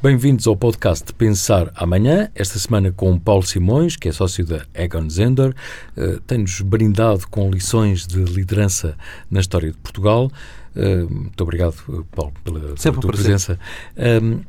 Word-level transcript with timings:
Bem-vindos 0.00 0.46
ao 0.46 0.56
podcast 0.56 1.12
Pensar 1.12 1.72
Amanhã, 1.74 2.30
esta 2.32 2.56
semana 2.56 2.92
com 2.92 3.18
Paulo 3.18 3.42
Simões, 3.42 3.96
que 3.96 4.08
é 4.08 4.12
sócio 4.12 4.46
da 4.46 4.64
Egon 4.72 5.10
Zender, 5.10 5.52
uh, 5.96 6.20
tem-nos 6.20 6.60
brindado 6.60 7.26
com 7.28 7.50
lições 7.50 8.06
de 8.06 8.22
liderança 8.22 8.96
na 9.28 9.40
história 9.40 9.72
de 9.72 9.76
Portugal. 9.78 10.30
Uh, 10.76 11.12
muito 11.12 11.40
obrigado, 11.42 12.06
Paulo, 12.12 12.32
pela, 12.44 12.60
pela 12.60 12.76
tua 12.76 13.10
presença. 13.10 13.58
Uh, 13.96 14.44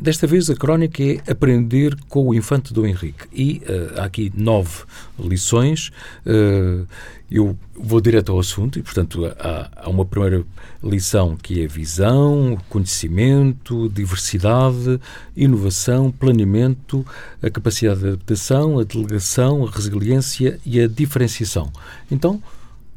Desta 0.00 0.26
vez 0.26 0.48
a 0.48 0.56
crónica 0.56 1.02
é 1.02 1.20
aprender 1.30 1.94
com 2.08 2.28
o 2.28 2.34
infante 2.34 2.72
Dom 2.72 2.86
Henrique 2.86 3.26
e 3.30 3.62
uh, 3.68 4.00
há 4.00 4.04
aqui 4.04 4.32
nove 4.34 4.84
lições. 5.18 5.90
Uh, 6.24 6.86
eu 7.30 7.56
vou 7.74 8.00
direto 8.00 8.32
ao 8.32 8.38
assunto 8.38 8.78
e, 8.78 8.82
portanto, 8.82 9.26
há, 9.38 9.70
há, 9.76 9.90
uma 9.90 10.04
primeira 10.04 10.44
lição 10.82 11.36
que 11.36 11.62
é 11.62 11.66
visão, 11.66 12.58
conhecimento, 12.70 13.88
diversidade, 13.90 14.98
inovação, 15.36 16.10
planeamento, 16.10 17.06
a 17.42 17.50
capacidade 17.50 18.00
de 18.00 18.08
adaptação, 18.08 18.78
a 18.78 18.84
delegação, 18.84 19.66
a 19.66 19.70
resiliência 19.70 20.58
e 20.64 20.80
a 20.80 20.88
diferenciação. 20.88 21.70
Então, 22.10 22.42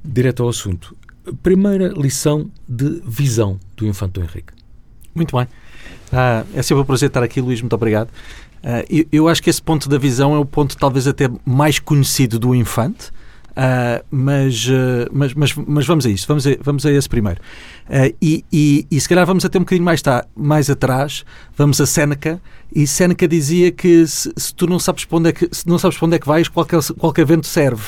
direto 0.04 0.44
ao 0.44 0.50
assunto. 0.50 0.96
Primeira 1.44 1.90
lição 1.90 2.50
de 2.68 3.02
visão 3.06 3.60
do 3.76 3.86
infante 3.86 4.14
Dom 4.14 4.24
Henrique. 4.24 4.54
Muito 5.14 5.36
bem. 5.36 5.48
Ah, 6.18 6.46
é 6.54 6.62
sempre 6.62 6.82
um 6.82 6.86
prazer 6.86 7.08
estar 7.08 7.22
aqui, 7.22 7.42
Luís, 7.42 7.60
muito 7.60 7.74
obrigado. 7.74 8.08
Uh, 8.08 8.86
eu, 8.90 9.06
eu, 9.12 9.28
acho 9.28 9.44
que 9.44 9.50
esse 9.50 9.62
ponto 9.62 9.90
da 9.90 9.98
visão 9.98 10.34
é 10.34 10.40
o 10.40 10.46
ponto 10.46 10.78
talvez 10.78 11.08
até 11.08 11.30
mais 11.46 11.78
conhecido 11.78 12.40
do 12.40 12.56
infante, 12.56 13.10
uh, 13.52 14.04
mas, 14.10 14.66
uh, 14.66 15.12
mas, 15.12 15.34
mas, 15.34 15.54
mas, 15.54 15.86
vamos 15.86 16.06
a 16.06 16.10
isso, 16.10 16.26
vamos 16.26 16.48
a, 16.48 16.52
vamos 16.62 16.86
a 16.86 16.92
esse 16.92 17.10
primeiro. 17.10 17.42
E, 18.22 18.46
e, 18.52 18.88
e, 18.90 19.02
se 19.02 19.10
calhar 19.10 19.26
vamos 19.26 19.44
até 19.44 19.60
um 19.60 19.64
bocadinho 19.64 19.84
mais, 19.84 20.02
tá, 20.02 20.26
mais 20.34 20.70
atrás, 20.70 21.26
vamos 21.56 21.82
a 21.82 21.86
Séneca, 21.86 22.42
e 22.74 22.88
Séneca 22.88 23.28
dizia 23.28 23.70
que 23.70 24.08
se, 24.08 24.32
se, 24.38 24.56
tu 24.56 24.68
não 24.68 24.80
sabes 24.80 25.04
para 25.04 25.18
onde 25.18 25.30
é 25.30 25.34
que, 25.34 25.50
se 25.52 25.68
não 25.68 25.78
sabes 25.78 25.98
para 25.98 26.06
onde 26.08 26.16
é 26.16 26.20
que 26.20 26.28
vais, 26.28 26.48
qualquer, 26.48 26.80
qualquer 26.98 27.26
vento 27.26 27.46
serve. 27.46 27.84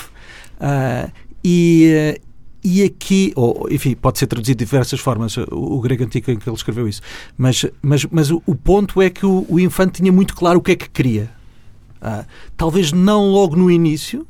e, 1.41 2.19
e 2.67 2.83
aqui, 2.83 3.31
ou 3.33 3.65
enfim, 3.71 3.95
pode 3.95 4.19
ser 4.19 4.27
traduzido 4.27 4.57
de 4.57 4.65
diversas 4.65 4.99
formas, 4.99 5.37
o, 5.37 5.45
o, 5.51 5.79
grego 5.79 6.03
antigo 6.03 6.29
em 6.29 6.37
que 6.37 6.49
ele 6.49 6.55
escreveu 6.55 6.85
isso, 6.85 7.01
mas, 7.37 7.65
mas, 7.81 8.05
mas 8.11 8.29
o, 8.29 8.43
o 8.45 8.53
ponto 8.53 9.01
é 9.01 9.09
que 9.09 9.25
o, 9.25 9.45
o, 9.47 9.57
infante 9.57 10.01
tinha 10.01 10.11
muito 10.11 10.35
claro 10.35 10.59
o 10.59 10.61
que 10.61 10.73
é 10.73 10.75
que 10.75 10.89
queria. 10.89 11.31
Ah, 12.01 12.25
talvez 12.57 12.91
não 12.91 13.31
logo 13.31 13.55
no 13.55 13.71
início, 13.71 14.27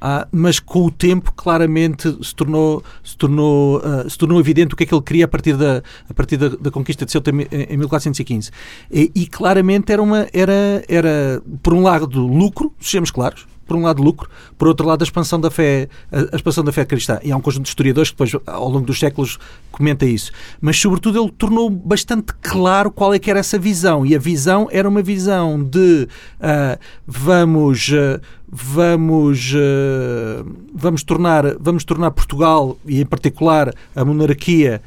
ah, 0.00 0.26
mas 0.32 0.58
com 0.58 0.86
o 0.86 0.90
tempo 0.90 1.32
claramente 1.32 2.12
se 2.24 2.34
tornou, 2.34 2.82
se, 3.04 3.16
tornou, 3.16 3.78
uh, 3.78 4.10
se 4.10 4.18
tornou 4.18 4.40
evidente 4.40 4.74
o 4.74 4.76
que 4.76 4.82
é 4.82 4.86
que 4.86 4.94
ele 4.94 5.02
queria 5.02 5.26
a 5.26 5.28
partir 5.28 5.56
da, 5.56 5.80
a 6.08 6.14
partir 6.14 6.38
da, 6.38 6.48
da 6.48 6.72
conquista 6.72 7.04
de 7.04 7.12
Ceuta 7.12 7.30
em, 7.30 7.46
em 7.52 7.76
1415. 7.76 8.50
E, 8.90 9.12
e, 9.14 9.26
claramente 9.28 9.92
era, 9.92 10.02
uma, 10.02 10.26
era, 10.32 10.82
era, 10.88 11.40
por 11.62 11.72
um 11.72 11.82
lado, 11.82 12.26
lucro, 12.26 12.74
sejamos 12.80 13.12
claros, 13.12 13.46
por 13.70 13.76
um 13.76 13.82
lado 13.82 14.02
lucro, 14.02 14.28
por 14.58 14.66
outro 14.66 14.84
lado 14.84 15.00
a 15.02 15.04
expansão 15.04 15.40
da 15.40 15.48
fé, 15.48 15.88
a, 16.10 16.34
expansão 16.34 16.64
da 16.64 16.72
fé 16.72 16.84
cristã. 16.84 17.20
E 17.22 17.30
há 17.30 17.36
um 17.36 17.40
conjunto 17.40 17.62
de 17.62 17.68
historiadores 17.68 18.10
que 18.10 18.16
depois 18.16 18.34
ao 18.44 18.68
longo 18.68 18.84
dos 18.84 18.98
séculos 18.98 19.38
comenta 19.70 20.04
isso. 20.04 20.32
Mas 20.60 20.76
sobretudo 20.76 21.22
ele 21.22 21.30
tornou 21.30 21.70
bastante 21.70 22.32
claro 22.42 22.90
qual 22.90 23.14
é 23.14 23.18
que 23.20 23.30
era 23.30 23.38
essa 23.38 23.56
visão 23.56 24.04
e 24.04 24.16
a 24.16 24.18
visão 24.18 24.66
era 24.72 24.88
uma 24.88 25.02
visão 25.02 25.62
de 25.62 26.08
uh, 26.40 26.80
vamos 27.06 27.90
uh, 27.90 28.20
vamos 28.50 29.52
uh, 29.52 30.44
vamos 30.74 31.04
tornar 31.04 31.54
vamos 31.60 31.84
tornar 31.84 32.10
Portugal 32.10 32.76
e 32.84 33.00
em 33.00 33.06
particular 33.06 33.72
a 33.94 34.04
monarquia 34.04 34.82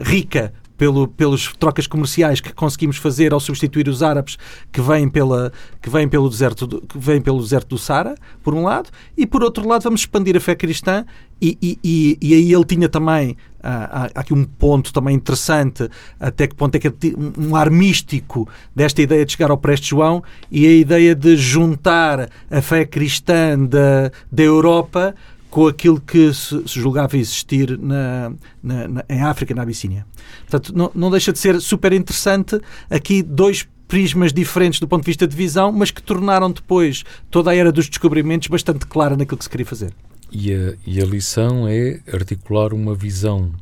rica 0.00 0.52
pelo, 0.78 1.08
pelas 1.08 1.52
trocas 1.58 1.86
comerciais 1.86 2.40
que 2.40 2.52
conseguimos 2.54 2.96
fazer 2.96 3.32
ao 3.34 3.40
substituir 3.40 3.88
os 3.88 4.02
árabes 4.02 4.38
que 4.72 4.80
vêm, 4.80 5.08
pela, 5.08 5.52
que 5.82 5.90
vêm, 5.90 6.08
pelo, 6.08 6.30
deserto 6.30 6.66
do, 6.66 6.80
que 6.80 6.96
vêm 6.96 7.20
pelo 7.20 7.40
deserto 7.40 7.68
do 7.70 7.78
Sara, 7.78 8.14
por 8.42 8.54
um 8.54 8.62
lado, 8.62 8.88
e 9.16 9.26
por 9.26 9.42
outro 9.42 9.66
lado 9.66 9.82
vamos 9.82 10.00
expandir 10.00 10.36
a 10.36 10.40
fé 10.40 10.54
cristã 10.54 11.04
e, 11.42 11.58
e, 11.60 11.78
e, 11.84 12.18
e 12.22 12.34
aí 12.34 12.52
ele 12.52 12.64
tinha 12.64 12.88
também 12.88 13.36
há, 13.62 14.04
há, 14.04 14.10
aqui 14.14 14.32
um 14.32 14.44
ponto 14.44 14.92
também 14.92 15.14
interessante 15.16 15.88
até 16.18 16.46
que 16.46 16.54
ponto 16.54 16.74
é 16.76 16.78
que 16.78 16.92
um 17.36 17.56
ar 17.56 17.70
místico 17.70 18.48
desta 18.74 19.02
ideia 19.02 19.24
de 19.24 19.32
chegar 19.32 19.50
ao 19.50 19.58
Preste 19.58 19.90
João 19.90 20.22
e 20.50 20.66
a 20.66 20.72
ideia 20.72 21.14
de 21.14 21.36
juntar 21.36 22.28
a 22.50 22.62
fé 22.62 22.84
cristã 22.84 23.58
da, 23.58 24.10
da 24.30 24.42
Europa 24.42 25.14
com 25.58 25.66
aquilo 25.66 26.00
que 26.00 26.32
se, 26.32 26.62
se 26.68 26.80
julgava 26.80 27.16
existir 27.16 27.76
na, 27.76 28.32
na, 28.62 28.86
na, 28.86 29.04
em 29.08 29.22
África, 29.22 29.52
na 29.52 29.62
Abissínia. 29.62 30.06
Portanto, 30.42 30.72
não, 30.72 30.88
não 30.94 31.10
deixa 31.10 31.32
de 31.32 31.38
ser 31.40 31.60
super 31.60 31.92
interessante 31.92 32.60
aqui 32.88 33.24
dois 33.24 33.66
prismas 33.88 34.32
diferentes 34.32 34.78
do 34.78 34.86
ponto 34.86 35.02
de 35.02 35.06
vista 35.06 35.26
de 35.26 35.34
visão, 35.34 35.72
mas 35.72 35.90
que 35.90 36.00
tornaram 36.00 36.52
depois 36.52 37.02
toda 37.28 37.50
a 37.50 37.56
era 37.56 37.72
dos 37.72 37.88
descobrimentos 37.88 38.46
bastante 38.46 38.86
clara 38.86 39.16
naquilo 39.16 39.36
que 39.36 39.42
se 39.42 39.50
queria 39.50 39.66
fazer. 39.66 39.92
E 40.30 40.54
a, 40.54 40.74
e 40.86 41.02
a 41.02 41.04
lição 41.04 41.66
é 41.66 41.98
articular 42.12 42.72
uma 42.72 42.94
visão 42.94 43.52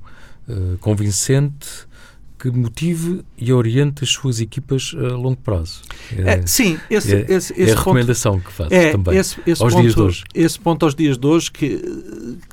uh, 0.47 0.77
convincente 0.81 1.86
que 2.39 2.51
motive 2.51 3.23
e 3.39 3.53
oriente 3.53 4.05
as 4.05 4.11
suas 4.11 4.41
equipas 4.41 4.95
a 4.99 5.15
longo 5.15 5.39
prazo. 5.39 5.83
É, 6.17 6.35
é, 6.35 6.47
sim, 6.47 6.79
esse, 6.91 7.15
é, 7.15 7.21
esse, 7.29 7.53
esse 7.53 7.71
é 7.71 7.73
a 7.73 7.77
recomendação 7.77 8.35
ponto, 8.35 8.45
que 8.47 8.53
faz 8.53 8.73
é, 8.73 8.93
também 8.93 9.17
esse, 9.17 9.41
esse 9.47 9.63
aos 9.63 9.73
ponto, 9.73 9.83
dias 9.83 9.95
de 9.95 10.01
hoje. 10.03 10.25
Esse 10.35 10.61
ponto 10.61 10.85
aos 10.85 10.95
dias 10.95 11.19
de 11.19 11.27
hoje 11.27 11.51
que 11.51 11.83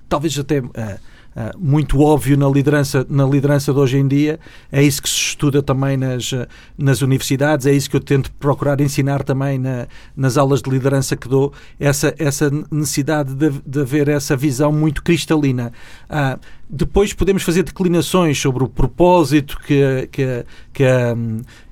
talvez 0.07 0.37
até 0.39 0.59
uh, 0.59 0.69
Uh, 1.35 1.57
muito 1.57 1.99
óbvio 1.99 2.37
na 2.37 2.47
liderança, 2.47 3.05
na 3.09 3.25
liderança 3.25 3.73
de 3.73 3.79
hoje 3.79 3.97
em 3.97 4.07
dia. 4.07 4.39
É 4.71 4.83
isso 4.83 5.01
que 5.01 5.09
se 5.09 5.15
estuda 5.15 5.63
também 5.63 5.97
nas, 5.97 6.31
nas 6.77 7.01
universidades, 7.01 7.65
é 7.65 7.73
isso 7.73 7.89
que 7.89 7.95
eu 7.95 8.01
tento 8.01 8.31
procurar 8.33 8.79
ensinar 8.81 9.23
também 9.23 9.57
na, 9.57 9.87
nas 10.15 10.37
aulas 10.37 10.61
de 10.61 10.69
liderança 10.69 11.15
que 11.15 11.27
dou, 11.27 11.51
essa, 11.79 12.13
essa 12.17 12.51
necessidade 12.71 13.33
de, 13.33 13.49
de 13.65 13.81
haver 13.81 14.09
essa 14.09 14.37
visão 14.37 14.71
muito 14.71 15.03
cristalina. 15.03 15.71
Uh, 16.09 16.39
depois 16.69 17.13
podemos 17.13 17.43
fazer 17.43 17.63
declinações 17.63 18.39
sobre 18.39 18.63
o 18.63 18.67
propósito 18.67 19.57
que, 19.65 20.09
que, 20.11 20.45
que, 20.73 20.85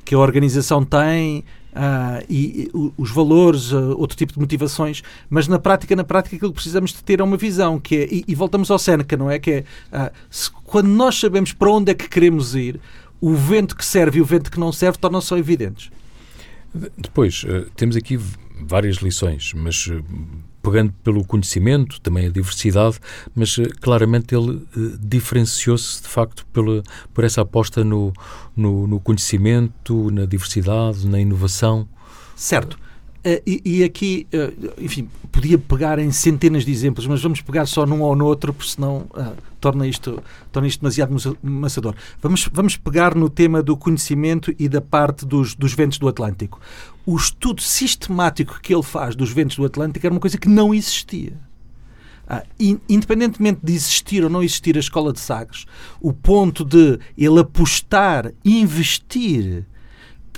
que 0.05 0.15
a 0.15 0.19
organização 0.19 0.83
tem, 0.83 1.43
Uh, 1.71 2.25
e, 2.29 2.63
e, 2.63 2.71
os 2.97 3.11
valores, 3.11 3.71
uh, 3.71 3.97
outro 3.97 4.17
tipo 4.17 4.33
de 4.33 4.39
motivações, 4.39 5.01
mas 5.29 5.47
na 5.47 5.57
prática, 5.57 5.95
na 5.95 6.03
prática 6.03 6.35
aquilo 6.35 6.51
que 6.51 6.55
precisamos 6.55 6.91
de 6.91 7.01
ter 7.01 7.21
é 7.21 7.23
uma 7.23 7.37
visão 7.37 7.79
que 7.79 7.95
é, 7.95 8.07
e, 8.13 8.25
e 8.27 8.35
voltamos 8.35 8.69
ao 8.69 8.77
Seneca, 8.77 9.15
não 9.15 9.31
é? 9.31 9.39
Que 9.39 9.51
é 9.51 9.59
uh, 9.93 10.11
se, 10.29 10.51
quando 10.51 10.87
nós 10.87 11.17
sabemos 11.17 11.53
para 11.53 11.71
onde 11.71 11.91
é 11.91 11.95
que 11.95 12.09
queremos 12.09 12.55
ir, 12.55 12.79
o 13.21 13.33
vento 13.33 13.75
que 13.75 13.85
serve 13.85 14.19
e 14.19 14.21
o 14.21 14.25
vento 14.25 14.51
que 14.51 14.59
não 14.59 14.71
serve 14.71 14.97
tornam-se 14.97 15.33
evidentes. 15.35 15.89
Depois, 16.97 17.45
temos 17.75 17.95
aqui 17.95 18.17
várias 18.61 18.97
lições, 18.97 19.53
mas 19.53 19.89
pegando 20.61 20.93
pelo 21.03 21.23
conhecimento, 21.25 21.99
também 22.01 22.27
a 22.27 22.29
diversidade, 22.29 22.99
mas 23.35 23.57
uh, 23.57 23.63
claramente 23.79 24.35
ele 24.35 24.51
uh, 24.51 24.97
diferenciou-se 24.99 26.01
de 26.01 26.07
facto 26.07 26.45
pela, 26.47 26.83
por 27.13 27.23
essa 27.23 27.41
aposta 27.41 27.83
no, 27.83 28.13
no, 28.55 28.87
no, 28.87 28.99
conhecimento, 28.99 30.11
na 30.11 30.25
diversidade, 30.25 31.07
na 31.07 31.19
inovação. 31.19 31.87
Certo. 32.35 32.77
Uh, 33.23 33.41
e, 33.45 33.61
e, 33.63 33.83
aqui, 33.83 34.27
enfim, 34.79 35.07
podia 35.31 35.57
pegar 35.57 35.99
em 35.99 36.11
centenas 36.11 36.65
de 36.65 36.71
exemplos, 36.71 37.05
mas 37.05 37.21
vamos 37.21 37.39
pegar 37.41 37.65
só 37.67 37.85
num 37.85 38.01
ou 38.01 38.15
no 38.15 38.25
outro, 38.25 38.51
porque 38.51 38.71
senão 38.71 39.05
torna, 39.59 39.87
isto, 39.87 40.21
torna 40.51 40.67
isto 40.67 40.81
demasiado 40.81 41.37
maçador. 41.43 41.93
Vamos, 42.19 42.49
vamos 42.51 42.77
pegar 42.77 43.13
no 43.13 43.29
tema 43.29 43.61
do 43.61 43.77
conhecimento 43.77 44.53
e 44.57 44.67
da 44.67 44.81
parte 44.81 45.23
dos, 45.23 45.53
dos 45.53 45.73
ventos 45.73 45.99
do 45.99 46.07
Atlântico 46.07 46.59
o 47.05 47.15
estudo 47.15 47.61
sistemático 47.61 48.59
que 48.61 48.73
ele 48.73 48.83
faz 48.83 49.15
dos 49.15 49.31
ventos 49.31 49.57
do 49.57 49.65
Atlântico 49.65 50.05
era 50.05 50.13
uma 50.13 50.19
coisa 50.21 50.37
que 50.37 50.49
não 50.49 50.73
existia. 50.73 51.33
Ah, 52.27 52.43
independentemente 52.87 53.59
de 53.61 53.73
existir 53.73 54.23
ou 54.23 54.29
não 54.29 54.41
existir 54.41 54.77
a 54.77 54.79
escola 54.79 55.11
de 55.11 55.19
Sagres, 55.19 55.65
o 55.99 56.13
ponto 56.13 56.63
de 56.63 56.97
ele 57.17 57.39
apostar, 57.39 58.31
investir 58.45 59.65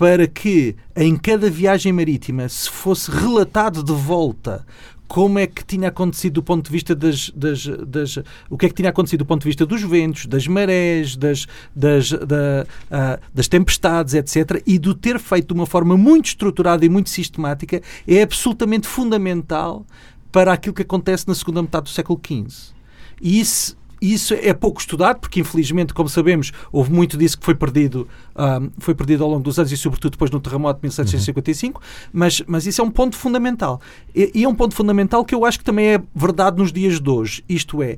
para 0.04 0.28
que 0.28 0.76
em 0.98 1.16
cada 1.16 1.50
viagem 1.50 1.94
marítima 1.94 2.50
se 2.50 2.70
fosse 2.70 3.10
relatado 3.10 3.82
de 3.82 3.94
volta 3.94 4.66
como 5.08 5.40
é 5.40 5.48
que 5.48 5.64
tinha 5.64 5.88
acontecido 5.88 6.34
do 6.34 6.44
ponto 6.44 6.66
de 6.66 6.72
vista 6.74 6.94
das, 6.94 7.30
das, 7.30 7.66
das, 7.66 8.18
o 8.50 8.58
que 8.58 8.66
é 8.66 8.70
que 8.70 8.76
tinha 8.76 8.90
acontecido 8.90 9.20
do 9.20 9.26
ponto 9.26 9.44
de 9.44 9.48
vista 9.48 9.66
dos 9.66 9.82
ventos, 9.82 10.26
das 10.26 10.46
marés, 10.46 11.16
das, 11.16 11.48
das, 11.74 12.10
da, 12.10 12.66
uh, 12.92 13.22
das 13.34 13.48
tempestades, 13.48 14.14
etc. 14.14 14.62
E 14.68 14.78
do 14.78 14.94
ter 14.94 15.18
feito 15.20 15.48
de 15.48 15.54
uma 15.54 15.66
forma 15.66 15.96
muito 15.96 16.26
estruturada 16.26 16.86
e 16.86 16.90
muito 16.90 17.10
sistemática 17.10 17.82
é 18.06 18.24
absolutamente 18.24 18.90
fundamental 18.90 19.86
para 20.34 20.52
aquilo 20.52 20.76
que 20.76 20.82
acontece 20.82 21.30
na 21.30 21.34
segunda 21.34 21.62
metade 21.62 21.86
do 21.86 21.90
século 21.92 22.20
XV. 22.22 22.74
E 23.22 23.40
isso 23.40 23.78
isso 24.12 24.34
é 24.34 24.54
pouco 24.54 24.82
estudado, 24.82 25.20
porque 25.20 25.40
infelizmente, 25.40 25.94
como 25.94 26.10
sabemos, 26.10 26.52
houve 26.72 26.92
muito 26.92 27.18
disso 27.18 27.38
que 27.38 27.46
foi 27.46 27.56
perdido, 27.56 28.08
um, 28.36 28.70
foi 28.80 28.94
perdido 28.94 29.24
ao 29.24 29.30
longo 29.30 29.44
dos 29.44 29.58
anos 29.58 29.72
e, 29.72 29.78
sobretudo, 29.78 30.12
depois 30.12 30.30
no 30.30 30.40
terremoto 30.40 30.80
de 30.80 30.84
1755, 30.84 31.80
uhum. 31.80 32.10
mas, 32.12 32.42
mas 32.46 32.66
isso 32.66 32.82
é 32.82 32.84
um 32.84 32.92
ponto 32.92 33.16
fundamental. 33.16 33.80
E, 34.14 34.32
e 34.36 34.44
é 34.44 34.50
um 34.50 34.56
ponto 34.56 34.76
fundamental 34.76 35.24
que 35.24 35.34
eu 35.34 35.46
acho 35.46 35.60
que 35.60 35.66
também 35.66 35.94
é 35.94 36.02
verdade 36.14 36.58
nos 36.58 36.74
dias 36.74 37.00
de 37.00 37.10
hoje. 37.10 37.44
Isto 37.48 37.82
é, 37.82 37.98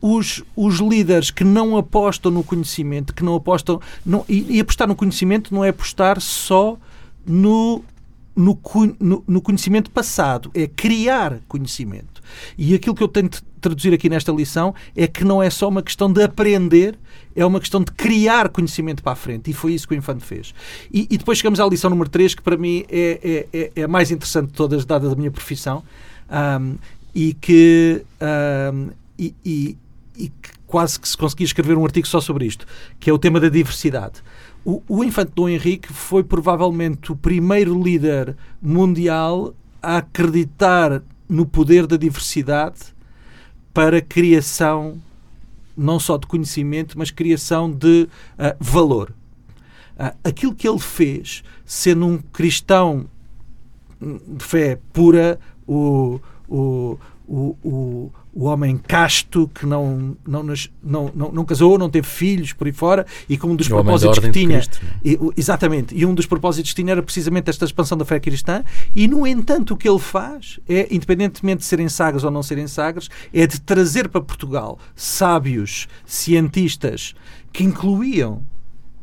os, 0.00 0.42
os 0.56 0.80
líderes 0.80 1.30
que 1.30 1.44
não 1.44 1.76
apostam 1.76 2.32
no 2.32 2.42
conhecimento, 2.42 3.14
que 3.14 3.22
não 3.22 3.36
apostam. 3.36 3.80
Não, 4.04 4.24
e, 4.28 4.56
e 4.56 4.60
apostar 4.60 4.88
no 4.88 4.96
conhecimento 4.96 5.54
não 5.54 5.64
é 5.64 5.68
apostar 5.68 6.20
só 6.20 6.76
no, 7.24 7.82
no, 8.34 8.58
no, 8.98 9.24
no, 9.26 9.40
conhecimento 9.40 9.90
passado, 9.90 10.50
é 10.52 10.66
criar 10.66 11.38
conhecimento. 11.46 12.17
E 12.56 12.74
aquilo 12.74 12.94
que 12.94 13.02
eu 13.02 13.08
tento 13.08 13.42
traduzir 13.60 13.92
aqui 13.92 14.08
nesta 14.08 14.32
lição 14.32 14.74
é 14.96 15.06
que 15.06 15.24
não 15.24 15.42
é 15.42 15.50
só 15.50 15.68
uma 15.68 15.82
questão 15.82 16.12
de 16.12 16.22
aprender, 16.22 16.98
é 17.34 17.44
uma 17.44 17.60
questão 17.60 17.82
de 17.82 17.90
criar 17.92 18.48
conhecimento 18.48 19.02
para 19.02 19.12
a 19.12 19.16
frente. 19.16 19.50
E 19.50 19.54
foi 19.54 19.74
isso 19.74 19.86
que 19.86 19.94
o 19.94 19.96
Infante 19.96 20.24
fez. 20.24 20.54
E, 20.92 21.06
e 21.10 21.18
depois 21.18 21.38
chegamos 21.38 21.60
à 21.60 21.66
lição 21.66 21.90
número 21.90 22.08
3, 22.08 22.34
que 22.34 22.42
para 22.42 22.56
mim 22.56 22.84
é, 22.88 23.46
é, 23.52 23.58
é, 23.58 23.72
é 23.76 23.82
a 23.82 23.88
mais 23.88 24.10
interessante 24.10 24.48
de 24.48 24.54
todas, 24.54 24.84
dada 24.84 25.08
da 25.08 25.16
minha 25.16 25.30
profissão, 25.30 25.82
um, 26.60 26.76
e 27.14 27.34
que. 27.34 28.02
Um, 28.72 28.90
e, 29.18 29.34
e, 29.44 29.76
e 30.16 30.32
quase 30.66 31.00
que 31.00 31.08
se 31.08 31.16
conseguia 31.16 31.46
escrever 31.46 31.76
um 31.76 31.84
artigo 31.84 32.06
só 32.06 32.20
sobre 32.20 32.44
isto, 32.44 32.66
que 33.00 33.08
é 33.10 33.12
o 33.12 33.18
tema 33.18 33.40
da 33.40 33.48
diversidade. 33.48 34.22
O, 34.64 34.82
o 34.86 35.02
infante 35.02 35.32
Dom 35.34 35.48
Henrique 35.48 35.92
foi 35.92 36.22
provavelmente 36.22 37.10
o 37.10 37.16
primeiro 37.16 37.82
líder 37.82 38.36
mundial 38.60 39.54
a 39.82 39.98
acreditar 39.98 41.02
no 41.28 41.46
poder 41.46 41.86
da 41.86 41.96
diversidade 41.96 42.94
para 43.72 44.00
criação 44.00 45.00
não 45.76 46.00
só 46.00 46.16
de 46.16 46.26
conhecimento, 46.26 46.98
mas 46.98 47.10
criação 47.12 47.70
de 47.70 48.08
uh, 48.34 48.56
valor. 48.58 49.14
Uh, 49.96 50.16
aquilo 50.24 50.54
que 50.54 50.68
ele 50.68 50.80
fez, 50.80 51.44
sendo 51.64 52.04
um 52.04 52.18
cristão 52.18 53.06
de 54.00 54.44
fé 54.44 54.78
pura, 54.92 55.38
o, 55.66 56.20
o, 56.48 56.98
o, 57.28 58.12
o 58.32 58.44
homem 58.44 58.78
casto 58.78 59.50
que 59.54 59.66
não, 59.66 60.16
não, 60.26 60.42
não, 60.42 60.54
não, 60.82 61.32
não, 61.32 61.44
casou, 61.44 61.76
não 61.76 61.90
teve 61.90 62.06
filhos 62.06 62.52
por 62.52 62.66
aí 62.66 62.72
fora 62.72 63.04
e 63.28 63.36
com 63.36 63.48
um 63.48 63.56
dos 63.56 63.66
o 63.66 63.70
propósitos 63.70 64.18
que 64.20 64.30
tinha. 64.30 64.56
Cristo, 64.60 64.80
é? 65.04 65.08
e, 65.10 65.18
exatamente. 65.36 65.94
E 65.94 66.06
um 66.06 66.14
dos 66.14 66.24
propósitos 66.24 66.72
que 66.72 66.82
tinha 66.82 66.92
era 66.92 67.02
precisamente 67.02 67.50
esta 67.50 67.64
expansão 67.64 67.98
da 67.98 68.04
fé 68.04 68.18
cristã. 68.18 68.64
E, 68.94 69.06
no 69.06 69.26
entanto, 69.26 69.74
o 69.74 69.76
que 69.76 69.88
ele 69.88 69.98
faz 69.98 70.58
é, 70.68 70.86
independentemente 70.90 71.58
de 71.58 71.64
serem 71.64 71.88
sagres 71.88 72.24
ou 72.24 72.30
não 72.30 72.42
serem 72.42 72.66
sagres, 72.66 73.08
é 73.32 73.46
de 73.46 73.60
trazer 73.60 74.08
para 74.08 74.20
Portugal 74.20 74.78
sábios, 74.94 75.88
cientistas 76.06 77.14
que 77.52 77.64
incluíam 77.64 78.42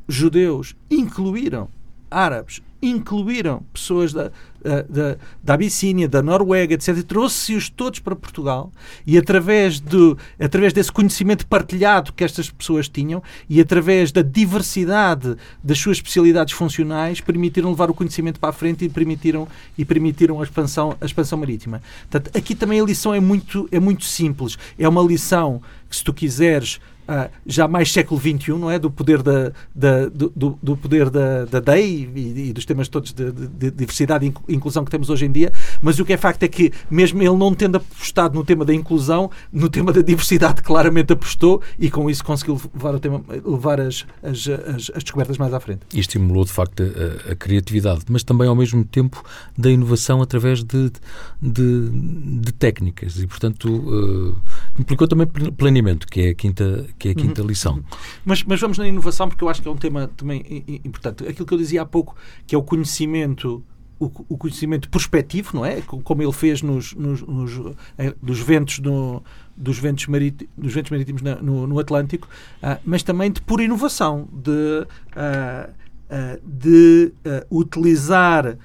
judeus, 0.07 0.75
incluíram 0.89 1.67
árabes, 2.09 2.61
incluíram 2.89 3.63
pessoas 3.73 4.13
da, 4.13 4.31
da, 4.63 5.17
da 5.43 5.53
Abissínia, 5.53 6.07
da 6.07 6.21
Noruega, 6.21 6.73
etc. 6.73 7.03
Trouxe-os 7.03 7.69
todos 7.69 7.99
para 7.99 8.15
Portugal 8.15 8.71
e 9.05 9.17
através, 9.17 9.79
do, 9.79 10.17
através 10.39 10.73
desse 10.73 10.91
conhecimento 10.91 11.45
partilhado 11.45 12.11
que 12.13 12.23
estas 12.23 12.49
pessoas 12.49 12.89
tinham 12.89 13.21
e 13.49 13.61
através 13.61 14.11
da 14.11 14.21
diversidade 14.21 15.35
das 15.63 15.77
suas 15.77 15.97
especialidades 15.97 16.53
funcionais 16.53 17.21
permitiram 17.21 17.69
levar 17.69 17.89
o 17.89 17.93
conhecimento 17.93 18.39
para 18.39 18.49
a 18.49 18.53
frente 18.53 18.85
e 18.85 18.89
permitiram, 18.89 19.47
e 19.77 19.85
permitiram 19.85 20.39
a, 20.41 20.43
expansão, 20.43 20.95
a 20.99 21.05
expansão 21.05 21.37
marítima. 21.37 21.81
Portanto, 22.09 22.35
aqui 22.35 22.55
também 22.55 22.79
a 22.79 22.83
lição 22.83 23.13
é 23.13 23.19
muito, 23.19 23.67
é 23.71 23.79
muito 23.79 24.05
simples. 24.05 24.57
É 24.77 24.87
uma 24.87 25.01
lição 25.01 25.61
que, 25.89 25.95
se 25.95 26.03
tu 26.03 26.13
quiseres, 26.13 26.79
ah, 27.07 27.29
já 27.45 27.67
mais 27.67 27.91
século 27.91 28.19
XXI, 28.19 28.51
não 28.53 28.69
é? 28.69 28.79
Do 28.79 28.89
poder 28.89 29.21
da, 29.21 29.51
da 29.73 30.05
do, 30.07 30.57
do, 30.61 30.77
poder 30.77 31.09
da, 31.09 31.45
da 31.45 31.59
DEI 31.59 32.09
e, 32.15 32.49
e, 32.49 32.53
dos 32.53 32.65
temas 32.65 32.87
todos 32.87 33.13
de, 33.13 33.31
de, 33.31 33.47
de, 33.47 33.71
diversidade 33.71 34.25
e 34.25 34.53
inclusão 34.53 34.83
que 34.83 34.91
temos 34.91 35.09
hoje 35.09 35.25
em 35.25 35.31
dia, 35.31 35.51
mas 35.81 35.99
o 35.99 36.05
que 36.05 36.13
é 36.13 36.17
facto 36.17 36.43
é 36.43 36.47
que, 36.47 36.71
mesmo 36.89 37.21
ele 37.21 37.35
não 37.35 37.53
tendo 37.53 37.77
apostado 37.77 38.35
no 38.35 38.43
tema 38.43 38.65
da 38.65 38.73
inclusão, 38.73 39.29
no 39.51 39.69
tema 39.69 39.93
da 39.93 40.01
diversidade 40.01 40.61
claramente 40.61 41.13
apostou 41.13 41.61
e 41.77 41.89
com 41.89 42.09
isso 42.09 42.23
conseguiu 42.23 42.59
levar, 42.73 42.95
o 42.95 42.99
tema, 42.99 43.23
levar 43.45 43.79
as, 43.79 44.05
as, 44.23 44.47
as, 44.47 44.91
as 44.95 45.03
descobertas 45.03 45.37
mais 45.37 45.53
à 45.53 45.59
frente. 45.59 45.81
E 45.93 45.99
estimulou, 45.99 46.43
de 46.43 46.51
facto, 46.51 46.81
a, 46.81 47.31
a, 47.31 47.35
criatividade, 47.35 48.01
mas 48.09 48.23
também, 48.23 48.47
ao 48.47 48.55
mesmo 48.55 48.83
tempo, 48.83 49.23
da 49.57 49.69
inovação 49.69 50.21
através 50.21 50.63
de, 50.63 50.91
de, 51.41 51.89
de 52.41 52.51
técnicas 52.53 53.19
e, 53.19 53.27
portanto, 53.27 53.65
uh, 53.65 54.35
implicou 54.79 55.07
também 55.07 55.27
planeamento, 55.27 56.07
que 56.07 56.21
é 56.21 56.29
a 56.29 56.33
quinta 56.33 56.85
que 56.97 57.09
é 57.09 57.11
a 57.11 57.15
quinta 57.15 57.41
uhum. 57.41 57.47
lição. 57.47 57.83
Mas, 58.23 58.43
mas 58.43 58.59
vamos 58.59 58.77
na 58.77 58.87
inovação, 58.87 59.27
porque 59.27 59.43
eu 59.43 59.49
acho 59.49 59.61
que 59.61 59.67
é 59.67 59.71
um 59.71 59.77
tema 59.77 60.09
também 60.15 60.63
importante. 60.83 61.27
Aquilo 61.27 61.45
que 61.45 61.53
eu 61.53 61.57
dizia 61.57 61.81
há 61.81 61.85
pouco, 61.85 62.15
que 62.47 62.55
é 62.55 62.57
o 62.57 62.63
conhecimento 62.63 63.63
o, 63.99 64.11
o, 64.27 64.37
conhecimento 64.37 64.89
prospectivo, 64.89 65.51
não 65.53 65.65
é? 65.65 65.81
Como 65.81 66.21
ele 66.21 66.31
fez 66.31 66.61
nos, 66.61 66.93
nos, 66.93 67.21
nos 67.21 67.75
eh, 67.97 68.13
dos 68.21 68.39
ventos 68.39 68.79
no, 68.79 69.23
dos 69.55 69.77
ventos, 69.77 70.07
marítimos, 70.07 70.53
dos 70.57 70.73
ventos 70.73 70.91
marítimos 70.91 71.21
na, 71.21 71.35
no, 71.35 71.65
no, 71.65 71.79
Atlântico, 71.79 72.27
uh, 72.61 72.79
mas 72.83 73.03
também 73.03 73.31
de 73.31 73.41
pura 73.41 73.63
inovação, 73.63 74.27
de, 74.33 74.51
uh, 74.51 75.71
uh, 76.09 76.41
de 76.43 77.13
utilizar, 77.49 78.57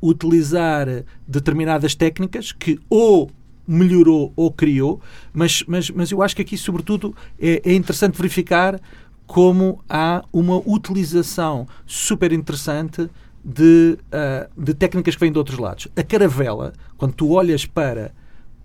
utilizar 0.00 0.86
determinadas 1.26 1.94
técnicas 1.94 2.52
que 2.52 2.78
ou 2.88 3.30
melhorou 3.70 4.32
ou 4.34 4.50
criou, 4.50 5.00
mas, 5.32 5.62
mas, 5.66 5.90
mas 5.90 6.10
eu 6.10 6.22
acho 6.22 6.34
que 6.34 6.42
aqui, 6.42 6.58
sobretudo, 6.58 7.14
é, 7.38 7.62
é 7.64 7.74
interessante 7.74 8.16
verificar 8.16 8.80
como 9.26 9.82
há 9.88 10.24
uma 10.32 10.56
utilização 10.66 11.68
super 11.86 12.32
interessante 12.32 13.08
de, 13.44 13.96
uh, 14.12 14.60
de 14.60 14.74
técnicas 14.74 15.14
que 15.14 15.20
vêm 15.20 15.30
de 15.30 15.38
outros 15.38 15.58
lados. 15.58 15.86
A 15.96 16.02
caravela, 16.02 16.72
quando 16.98 17.14
tu 17.14 17.30
olhas 17.30 17.64
para 17.64 18.12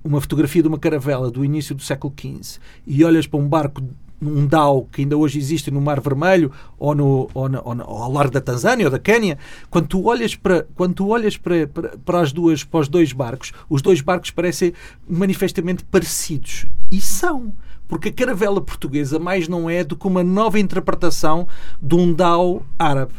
uma 0.04 0.20
fotografia 0.20 0.64
de 0.64 0.68
uma 0.68 0.80
caravela 0.80 1.30
do 1.30 1.46
início 1.46 1.76
do 1.76 1.84
século 1.84 2.14
XV 2.20 2.60
e 2.86 3.04
olhas 3.04 3.28
para 3.28 3.40
um 3.40 3.48
barco 3.48 3.82
um 4.28 4.46
DAO 4.46 4.88
que 4.92 5.02
ainda 5.02 5.18
hoje 5.18 5.40
existe 5.40 5.72
no 5.72 5.82
Mar 5.82 6.00
Vermelho 6.00 6.52
ou, 6.78 6.96
no, 6.96 7.30
ou, 7.34 7.50
ou, 7.64 7.78
ou 7.86 8.04
ao 8.04 8.12
largo 8.12 8.34
da 8.34 8.42
Tanzânia 8.42 8.86
ou 8.86 8.92
da 8.92 9.00
Quénia, 9.00 9.38
quando 9.70 9.88
tu 9.88 10.06
olhas 10.06 10.36
para 10.36 10.66
quando 10.76 10.94
tu 10.94 11.08
olhas 11.08 11.38
para, 11.38 11.68
para, 11.68 11.98
para, 11.98 12.22
as 12.22 12.32
duas 12.32 12.64
para 12.64 12.80
os 12.82 12.88
dois 12.88 13.14
barcos, 13.14 13.52
os 13.70 13.82
dois 13.82 14.02
barcos 14.02 14.32
parecem 14.32 14.74
manifestamente 15.08 15.84
parecidos 15.86 16.66
e 16.92 17.00
são 17.02 17.54
porque 17.88 18.10
a 18.10 18.14
caravela 18.14 18.62
portuguesa 18.62 19.20
mais 19.20 19.48
não 19.48 19.70
é 19.70 19.84
do 19.84 19.96
que 19.96 20.08
uma 20.08 20.24
nova 20.24 20.60
interpretação 20.60 21.48
de 21.82 21.96
um 21.96 22.12
DAO 22.14 22.66
árabe. 22.80 23.14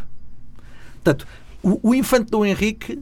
Portanto, 0.94 1.26
o, 1.62 1.91
o 1.91 1.94
infante 1.94 2.31
Dom 2.31 2.44
Henrique 2.44 3.00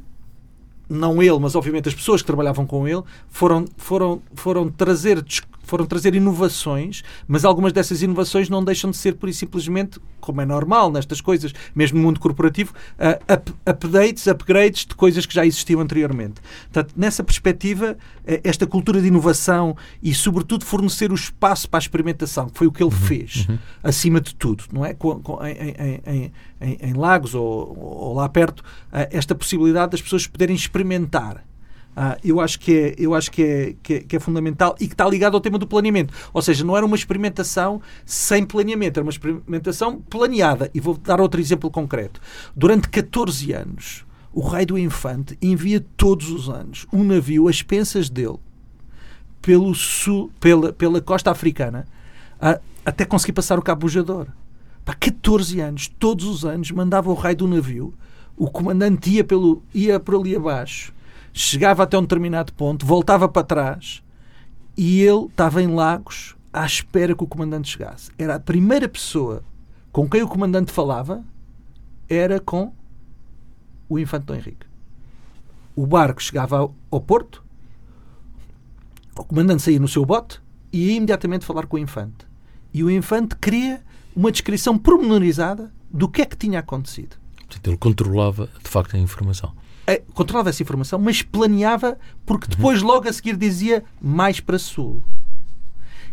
não 0.88 1.22
ele, 1.22 1.38
mas 1.38 1.54
obviamente 1.54 1.88
as 1.88 1.94
pessoas 1.94 2.20
que 2.20 2.26
trabalhavam 2.26 2.66
com 2.66 2.86
ele, 2.86 3.02
foram, 3.28 3.64
foram, 3.76 4.22
foram 4.34 4.70
trazer 4.70 5.22
foram 5.64 5.86
trazer 5.86 6.14
inovações, 6.14 7.02
mas 7.26 7.44
algumas 7.44 7.72
dessas 7.72 8.02
inovações 8.02 8.48
não 8.48 8.62
deixam 8.64 8.90
de 8.90 8.96
ser, 8.96 9.14
por 9.14 9.28
e 9.28 9.34
simplesmente, 9.34 10.00
como 10.20 10.40
é 10.40 10.46
normal 10.46 10.90
nestas 10.90 11.20
coisas, 11.20 11.52
mesmo 11.74 11.98
no 11.98 12.04
mundo 12.04 12.20
corporativo, 12.20 12.72
uh, 12.98 13.32
up, 13.32 13.52
updates, 13.66 14.26
upgrades 14.26 14.86
de 14.86 14.94
coisas 14.94 15.26
que 15.26 15.34
já 15.34 15.44
existiam 15.44 15.80
anteriormente. 15.80 16.40
Portanto, 16.72 16.94
nessa 16.96 17.22
perspectiva, 17.22 17.92
uh, 17.92 18.40
esta 18.44 18.66
cultura 18.66 19.00
de 19.00 19.08
inovação 19.08 19.76
e, 20.02 20.14
sobretudo, 20.14 20.64
fornecer 20.64 21.10
o 21.10 21.14
espaço 21.14 21.68
para 21.68 21.78
a 21.78 21.82
experimentação, 21.82 22.48
que 22.48 22.58
foi 22.58 22.66
o 22.66 22.72
que 22.72 22.82
ele 22.82 22.92
uhum, 22.92 23.00
fez, 23.00 23.46
uhum. 23.48 23.58
acima 23.82 24.20
de 24.20 24.34
tudo, 24.34 24.64
não 24.72 24.84
é? 24.84 24.94
Com, 24.94 25.20
com, 25.20 25.44
em, 25.44 26.00
em, 26.06 26.32
em, 26.60 26.78
em, 26.80 26.92
Lagos 26.94 27.34
ou, 27.34 27.76
ou 27.78 28.14
lá 28.14 28.28
perto, 28.28 28.60
uh, 28.60 29.08
esta 29.10 29.34
possibilidade 29.34 29.92
das 29.92 30.02
pessoas 30.02 30.26
poderem 30.26 30.54
experimentar 30.54 31.44
ah, 31.96 32.18
eu 32.24 32.40
acho, 32.40 32.58
que 32.58 32.76
é, 32.76 32.94
eu 32.98 33.14
acho 33.14 33.30
que 33.30 33.42
é, 33.42 33.74
que, 33.82 33.94
é, 33.94 34.00
que, 34.00 34.16
é, 34.16 34.20
fundamental 34.20 34.74
e 34.80 34.88
que 34.88 34.94
está 34.94 35.08
ligado 35.08 35.34
ao 35.34 35.40
tema 35.40 35.58
do 35.58 35.66
planeamento. 35.66 36.12
Ou 36.32 36.42
seja, 36.42 36.64
não 36.64 36.76
era 36.76 36.84
uma 36.84 36.96
experimentação 36.96 37.80
sem 38.04 38.44
planeamento, 38.44 38.98
era 38.98 39.04
uma 39.04 39.12
experimentação 39.12 40.00
planeada. 40.00 40.70
E 40.74 40.80
vou 40.80 40.96
dar 40.96 41.20
outro 41.20 41.40
exemplo 41.40 41.70
concreto. 41.70 42.20
Durante 42.54 42.88
14 42.88 43.52
anos, 43.52 44.04
o 44.32 44.40
rei 44.40 44.66
do 44.66 44.76
Infante 44.76 45.38
envia 45.40 45.84
todos 45.96 46.30
os 46.30 46.48
anos 46.48 46.86
um 46.92 47.04
navio 47.04 47.48
às 47.48 47.56
expensas 47.56 48.10
dele 48.10 48.38
pelo 49.40 49.74
sul, 49.74 50.32
pela, 50.40 50.72
pela 50.72 51.00
costa 51.00 51.30
africana 51.30 51.86
a, 52.40 52.58
até 52.84 53.04
conseguir 53.04 53.34
passar 53.34 53.58
o 53.58 53.62
Cabo 53.62 53.82
Bujador. 53.82 54.26
Para 54.84 54.94
14 54.94 55.60
anos, 55.60 55.88
todos 55.88 56.26
os 56.26 56.44
anos, 56.44 56.70
mandava 56.70 57.10
o 57.10 57.14
rei 57.14 57.34
do 57.34 57.46
navio, 57.46 57.94
o 58.36 58.50
comandante 58.50 59.10
ia, 59.10 59.22
pelo, 59.22 59.62
ia 59.72 60.00
por 60.00 60.16
ali 60.16 60.34
abaixo 60.34 60.92
chegava 61.34 61.82
até 61.82 61.98
um 61.98 62.02
determinado 62.02 62.52
ponto, 62.52 62.86
voltava 62.86 63.28
para 63.28 63.42
trás 63.42 64.02
e 64.76 65.02
ele 65.02 65.26
estava 65.26 65.60
em 65.60 65.66
Lagos 65.66 66.36
à 66.52 66.64
espera 66.64 67.14
que 67.14 67.24
o 67.24 67.26
comandante 67.26 67.68
chegasse. 67.68 68.12
Era 68.16 68.36
a 68.36 68.40
primeira 68.40 68.88
pessoa 68.88 69.42
com 69.90 70.08
quem 70.08 70.22
o 70.22 70.28
comandante 70.28 70.70
falava 70.70 71.24
era 72.08 72.38
com 72.38 72.72
o 73.88 73.98
infante 73.98 74.26
Dom 74.26 74.36
Henrique. 74.36 74.66
O 75.74 75.86
barco 75.86 76.22
chegava 76.22 76.72
ao 76.90 77.00
porto, 77.00 77.44
o 79.18 79.24
comandante 79.24 79.62
saía 79.62 79.80
no 79.80 79.88
seu 79.88 80.04
bote 80.06 80.40
e 80.72 80.90
ia 80.90 80.96
imediatamente 80.96 81.44
falar 81.44 81.66
com 81.66 81.76
o 81.76 81.80
infante. 81.80 82.26
E 82.72 82.84
o 82.84 82.90
infante 82.90 83.34
queria 83.36 83.82
uma 84.14 84.30
descrição 84.30 84.78
pormenorizada 84.78 85.72
do 85.90 86.08
que 86.08 86.22
é 86.22 86.26
que 86.26 86.36
tinha 86.36 86.60
acontecido. 86.60 87.16
Portanto, 87.36 87.66
ele 87.66 87.76
controlava 87.76 88.48
de 88.62 88.68
facto 88.68 88.96
a 88.96 88.98
informação. 88.98 89.52
Controlava 90.14 90.50
essa 90.50 90.62
informação, 90.62 90.98
mas 90.98 91.22
planeava 91.22 91.98
porque 92.24 92.46
depois, 92.48 92.82
logo 92.82 93.08
a 93.08 93.12
seguir, 93.12 93.36
dizia 93.36 93.84
mais 94.00 94.40
para 94.40 94.58
sul. 94.58 95.02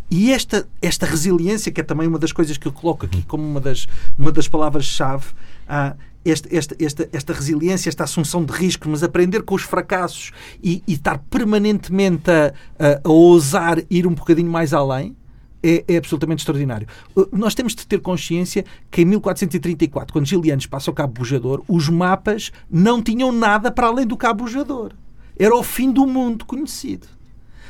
e 0.09 0.31
esta, 0.31 0.67
esta 0.81 1.05
resiliência, 1.05 1.71
que 1.71 1.79
é 1.79 1.83
também 1.83 2.07
uma 2.07 2.19
das 2.19 2.33
coisas 2.33 2.57
que 2.57 2.67
eu 2.67 2.71
coloco 2.73 3.05
aqui 3.05 3.21
como 3.23 3.43
uma 3.43 3.61
das, 3.61 3.87
uma 4.19 4.31
das 4.31 4.47
palavras-chave, 4.47 5.27
ah, 5.67 5.95
esta, 6.23 6.55
esta, 6.55 6.75
esta, 6.79 7.09
esta 7.11 7.33
resiliência, 7.33 7.89
esta 7.89 8.03
assunção 8.03 8.43
de 8.43 8.53
risco, 8.53 8.87
mas 8.87 9.03
aprender 9.03 9.41
com 9.43 9.55
os 9.55 9.63
fracassos 9.63 10.31
e, 10.61 10.83
e 10.87 10.93
estar 10.93 11.17
permanentemente 11.17 12.29
a, 12.29 12.53
a, 12.77 13.01
a, 13.03 13.09
ousar 13.09 13.81
ir 13.89 14.05
um 14.05 14.13
bocadinho 14.13 14.51
mais 14.51 14.73
além, 14.73 15.15
é, 15.63 15.83
é, 15.87 15.97
absolutamente 15.97 16.39
extraordinário. 16.39 16.87
Uh, 17.15 17.27
nós 17.31 17.53
temos 17.55 17.75
de 17.75 17.85
ter 17.85 17.99
consciência 17.99 18.65
que 18.89 19.01
em 19.01 19.05
1434, 19.05 20.11
quando 20.11 20.25
Gilianos 20.25 20.65
passa 20.65 20.89
ao 20.89 20.95
Cabo 20.95 21.13
Bujador, 21.13 21.63
os 21.67 21.89
mapas 21.89 22.51
não 22.69 23.01
tinham 23.01 23.31
nada 23.31 23.71
para 23.71 23.87
além 23.87 24.05
do 24.05 24.17
Cabo 24.17 24.43
Bujador. 24.43 24.93
Era 25.37 25.55
o 25.55 25.63
fim 25.63 25.91
do 25.91 26.05
mundo 26.05 26.45
conhecido. 26.45 27.07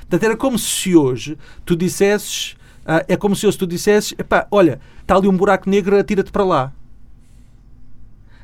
Portanto, 0.02 0.24
era 0.24 0.36
como 0.36 0.58
se 0.58 0.96
hoje 0.96 1.38
tu 1.66 1.76
dissesses, 1.76 2.54
uh, 2.84 3.04
é 3.08 3.16
como 3.16 3.36
se 3.36 3.48
hoje 3.48 3.58
tu 3.58 3.68
dissesses, 3.68 4.14
olha, 4.50 4.80
está 5.02 5.16
ali 5.16 5.28
um 5.28 5.36
buraco 5.36 5.70
negro, 5.70 5.98
atira-te 5.98 6.32
para 6.32 6.44
lá. 6.44 6.74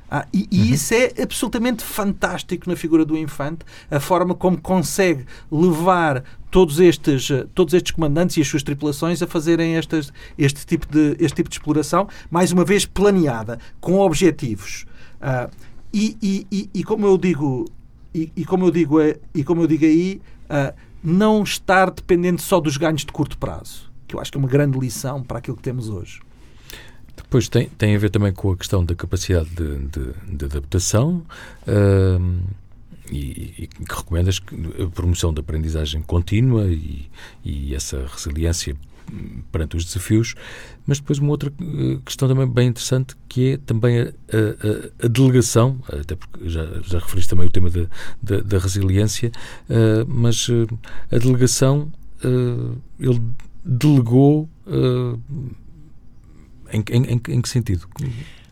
Ah, 0.09 0.25
e, 0.33 0.47
e 0.49 0.59
uhum. 0.59 0.65
isso 0.67 0.93
é 0.93 1.11
absolutamente 1.21 1.83
fantástico 1.83 2.69
na 2.69 2.75
figura 2.75 3.03
do 3.03 3.17
infante, 3.17 3.65
a 3.91 3.99
forma 3.99 4.33
como 4.33 4.57
consegue 4.57 5.25
levar 5.51 6.23
todos 6.49 6.79
estes, 6.79 7.29
eh, 7.29 7.45
todos 7.53 7.73
estes 7.73 7.91
comandantes 7.91 8.37
e 8.37 8.41
as 8.41 8.47
suas 8.47 8.63
tripulações 8.63 9.21
a 9.21 9.27
fazerem 9.27 9.75
estas, 9.75 10.13
este, 10.37 10.65
tipo 10.65 10.87
de, 10.87 11.17
este 11.19 11.35
tipo 11.35 11.49
de 11.49 11.55
exploração, 11.55 12.07
mais 12.31 12.53
uma 12.53 12.63
vez 12.63 12.85
planeada, 12.85 13.59
com 13.81 13.99
objetivos. 13.99 14.85
Ah, 15.21 15.49
e, 15.93 16.17
e, 16.51 16.69
e, 16.73 16.83
como 16.83 17.05
eu 17.05 17.17
digo, 17.17 17.65
e, 18.13 18.45
como 18.45 18.65
eu 18.65 18.71
digo, 18.71 18.99
é, 19.01 19.17
e 19.33 19.43
como 19.43 19.61
eu 19.63 19.67
digo 19.67 19.85
aí, 19.85 20.21
ah, 20.49 20.73
não 21.03 21.43
estar 21.43 21.91
dependente 21.91 22.41
só 22.41 22.59
dos 22.59 22.77
ganhos 22.77 23.01
de 23.01 23.11
curto 23.11 23.37
prazo, 23.37 23.91
que 24.07 24.15
eu 24.15 24.19
acho 24.19 24.31
que 24.31 24.37
é 24.37 24.39
uma 24.39 24.47
grande 24.47 24.79
lição 24.79 25.21
para 25.21 25.39
aquilo 25.39 25.57
que 25.57 25.63
temos 25.63 25.89
hoje. 25.89 26.21
Depois 27.17 27.49
tem, 27.49 27.67
tem 27.69 27.95
a 27.95 27.99
ver 27.99 28.09
também 28.09 28.31
com 28.31 28.51
a 28.51 28.57
questão 28.57 28.85
da 28.85 28.95
capacidade 28.95 29.49
de, 29.49 29.77
de, 29.87 30.37
de 30.37 30.45
adaptação 30.45 31.25
uh, 31.67 32.39
e, 33.11 33.53
e, 33.57 33.67
que 33.67 33.95
recomendas 33.95 34.41
a 34.81 34.87
promoção 34.87 35.33
da 35.33 35.41
aprendizagem 35.41 36.01
contínua 36.01 36.67
e, 36.67 37.09
e 37.43 37.75
essa 37.75 38.05
resiliência 38.07 38.75
perante 39.51 39.77
os 39.77 39.85
desafios, 39.85 40.35
mas 40.85 40.99
depois 40.99 41.19
uma 41.19 41.31
outra 41.31 41.51
eh, 41.61 41.97
questão 42.05 42.27
também 42.27 42.47
bem 42.47 42.67
interessante 42.67 43.15
que 43.29 43.53
é 43.53 43.57
também 43.57 44.01
a, 44.01 44.03
a, 44.03 45.05
a 45.05 45.07
delegação, 45.07 45.79
até 45.87 46.15
porque 46.15 46.49
já, 46.49 46.65
já 46.83 46.99
referiste 46.99 47.29
também 47.29 47.47
o 47.47 47.49
tema 47.49 47.69
da, 47.69 47.85
da, 48.21 48.41
da 48.41 48.57
resiliência, 48.57 49.31
uh, 49.69 50.05
mas 50.07 50.47
uh, 50.49 50.67
a 51.11 51.17
delegação 51.17 51.91
uh, 52.23 52.77
ele 52.99 53.21
delegou 53.63 54.49
em, 56.71 56.83
em, 56.89 57.21
em 57.29 57.41
que 57.41 57.49
sentido? 57.49 57.87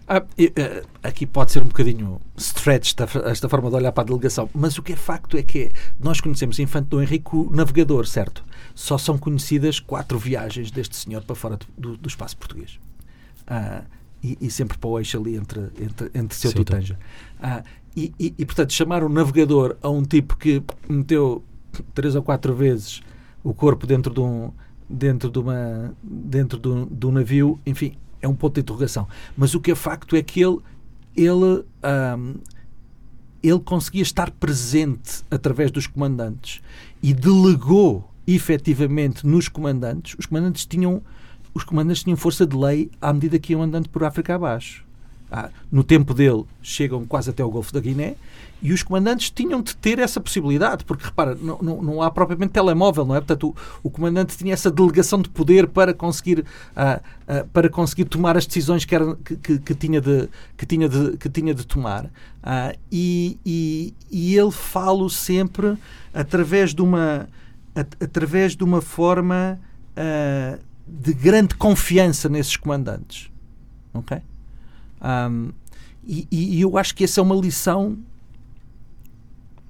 Ah, 0.08 0.24
eh, 0.38 0.84
aqui 1.02 1.26
pode 1.26 1.52
ser 1.52 1.64
um 1.64 1.68
bocadinho 1.68 2.22
stretch 2.38 2.94
esta, 3.26 3.50
forma 3.50 3.70
de 3.72 3.76
olhar 3.76 3.92
para 3.92 4.04
a 4.04 4.06
delegação, 4.06 4.48
mas 4.54 4.78
o 4.78 4.84
que 4.84 4.94
é 4.94 4.96
facto 4.96 5.36
é 5.36 5.42
que 5.42 5.72
nós 6.00 6.22
conhecemos 6.22 6.60
Infante 6.60 6.90
Dom 6.90 7.02
Henrique 7.02 7.36
o 7.36 7.50
navegador, 7.50 8.06
certo? 8.06 8.44
Só 8.76 9.00
são 9.00 9.18
conhecidas 9.18 9.80
quatro 9.80 10.20
viagens 10.20 10.70
deste 10.70 10.96
senhor 10.96 11.24
para 11.24 11.36
fora 11.36 11.58
do, 11.76 11.98
do 11.98 12.08
espaço 12.08 12.38
português. 12.38 12.80
Ah, 13.48 13.84
e, 14.24 14.38
e, 14.42 14.52
sempre 14.52 14.78
para 14.78 14.90
o 14.90 15.00
eixo 15.00 15.20
ali 15.20 15.36
entre, 15.36 15.72
entre, 15.80 16.12
entre 16.14 16.38
Ceuta 16.38 16.62
e 16.62 16.66
Tanja. 16.66 17.00
Ah, 17.42 17.64
e, 17.96 18.14
e, 18.20 18.36
e, 18.38 18.46
portanto, 18.46 18.74
chamar 18.74 19.04
um 19.04 19.10
navegador 19.10 19.76
a 19.82 19.90
um 19.90 20.04
tipo 20.04 20.36
que 20.38 20.62
meteu 20.88 21.44
três 21.94 22.16
ou 22.16 22.22
quatro 22.22 22.54
vezes 22.54 23.02
o 23.44 23.54
corpo 23.54 23.88
dentro 23.88 24.14
de 24.14 24.20
um, 24.20 24.52
dentro 24.90 25.30
de 25.30 25.40
uma 25.40 25.96
dentro 26.04 26.60
de 26.60 26.96
de 26.96 27.06
um 27.06 27.12
navio, 27.12 27.60
enfim, 27.66 27.96
é 28.22 28.28
um 28.28 28.36
ponto 28.36 28.56
de 28.56 28.62
interrogação. 28.62 29.08
Mas 29.38 29.54
o 29.54 29.60
que 29.60 29.72
é 29.72 29.76
facto 29.76 30.16
é 30.16 30.24
que 30.24 30.42
ele, 30.42 30.60
ele, 31.16 31.64
um, 32.18 32.36
ele 33.44 33.60
conseguia 33.60 34.04
estar 34.04 34.32
presente 34.32 35.24
através 35.30 35.72
dos 35.72 35.88
comandantes 35.88 36.62
e 37.02 37.14
delegou 37.14 38.10
efetivamente 38.28 39.26
nos 39.26 39.48
comandantes. 39.48 40.16
Os 40.18 40.26
comandantes 40.26 40.66
tinham, 40.66 41.02
os 41.54 41.64
comandantes 41.64 42.04
tinham 42.04 42.18
força 42.18 42.46
de 42.46 42.56
lei 42.56 42.90
à 43.00 43.14
medida 43.14 43.38
que 43.38 43.54
iam 43.54 43.62
andando 43.62 43.90
por 43.90 44.04
África 44.04 44.36
abaixo. 44.36 44.84
Ah, 45.32 45.50
no 45.72 45.84
tempo 45.84 46.14
dele, 46.14 46.46
chegam 46.62 47.06
quase 47.06 47.32
até 47.32 47.44
o 47.44 47.50
Golfo 47.50 47.74
da 47.74 47.80
Guiné 47.80 48.16
e 48.62 48.72
os 48.72 48.84
comandantes 48.84 49.30
tinham 49.30 49.62
de 49.62 49.76
ter 49.76 50.00
essa 50.00 50.20
possibilidade, 50.20 50.86
porque 50.86 51.06
repara, 51.06 51.36
não, 51.36 51.58
não, 51.62 51.82
não 51.82 52.02
há 52.02 52.10
propriamente 52.10 52.52
telemóvel, 52.54 53.06
não 53.06 53.16
é? 53.16 53.20
Portanto, 53.20 53.50
o, 53.84 53.88
o, 53.88 53.90
comandante 53.90 54.38
tinha 54.38 54.54
essa 54.54 54.72
delegação 54.72 55.22
de 55.22 55.30
poder 55.30 55.68
para 55.68 55.94
conseguir, 55.94 56.46
ah, 56.76 57.02
ah, 57.28 57.46
para 57.52 57.70
conseguir 57.70 58.06
tomar 58.06 58.38
as 58.38 58.46
decisões 58.46 58.86
que, 58.86 58.96
era, 58.96 59.16
que, 59.18 59.36
que, 59.36 59.60
que, 59.60 59.76
tinha, 59.76 60.00
de, 60.00 60.30
que, 60.56 60.66
tinha, 60.66 60.88
de, 60.88 61.18
que 61.18 61.30
tinha 61.30 61.54
de 61.54 61.66
tomar. 61.66 62.10
E, 62.92 63.38
e, 63.46 63.94
e 64.10 64.38
ele 64.38 64.52
fala 64.52 65.10
sempre 65.10 65.78
através 66.14 66.74
de 66.74 66.82
uma, 66.82 67.28
através 68.00 68.56
de 68.56 68.64
uma 68.64 68.82
forma 68.82 69.60
de 70.88 71.14
grande 71.14 71.56
confiança 71.56 72.30
nesses 72.30 72.56
comandantes. 72.56 73.32
Ok? 73.94 74.22
Um, 75.06 75.52
e, 76.04 76.28
e, 76.32 76.62
eu 76.62 76.78
acho 76.78 76.96
que 76.96 77.04
essa 77.04 77.20
é 77.20 77.24
uma 77.24 77.36
lição 77.36 77.98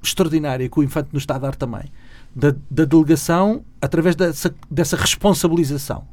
extraordinária 0.01 0.70
que 0.70 0.80
o 0.80 0.84
Infante 0.84 1.10
nos 1.12 1.24
está 1.24 1.36
a 1.36 1.39
dar 1.39 1.56
também. 1.56 1.92
Da, 2.36 2.54
da 2.70 2.84
delegação 2.84 3.63
através 3.82 4.15
dessa, 4.15 4.54
dessa 4.70 4.98
responsabilização. 4.98 6.06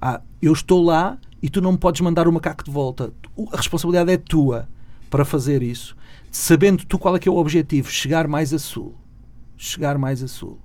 Ah, 0.00 0.20
eu 0.40 0.52
estou 0.52 0.84
lá 0.84 1.18
e 1.42 1.48
tu 1.48 1.60
não 1.60 1.72
me 1.72 1.78
podes 1.78 2.00
mandar 2.00 2.28
o 2.28 2.32
macaco 2.32 2.64
de 2.64 2.70
volta. 2.70 3.12
A 3.52 3.56
responsabilidade 3.56 4.12
é 4.12 4.16
tua 4.16 4.68
para 5.10 5.24
fazer 5.24 5.62
isso. 5.62 5.96
Sabendo 6.30 6.84
tu 6.84 6.98
qual 6.98 7.16
é 7.16 7.18
que 7.18 7.28
é 7.28 7.32
o 7.32 7.36
objetivo, 7.36 7.90
chegar 7.90 8.28
mais 8.28 8.52
a 8.52 8.58
sul. 8.58 8.94
Chegar 9.56 9.98
mais 9.98 10.22
a 10.22 10.28
sul. 10.28 10.58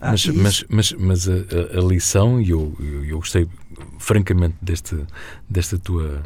Ah, 0.00 0.10
mas, 0.10 0.26
mas, 0.26 0.64
mas, 0.68 0.92
mas, 0.92 1.28
a, 1.28 1.32
a, 1.78 1.80
lição, 1.80 2.40
e 2.40 2.50
eu, 2.50 2.74
eu, 2.78 3.04
eu, 3.04 3.18
gostei 3.18 3.48
francamente 3.98 4.56
deste, 4.60 4.96
desta 5.48 5.78
tua 5.78 6.22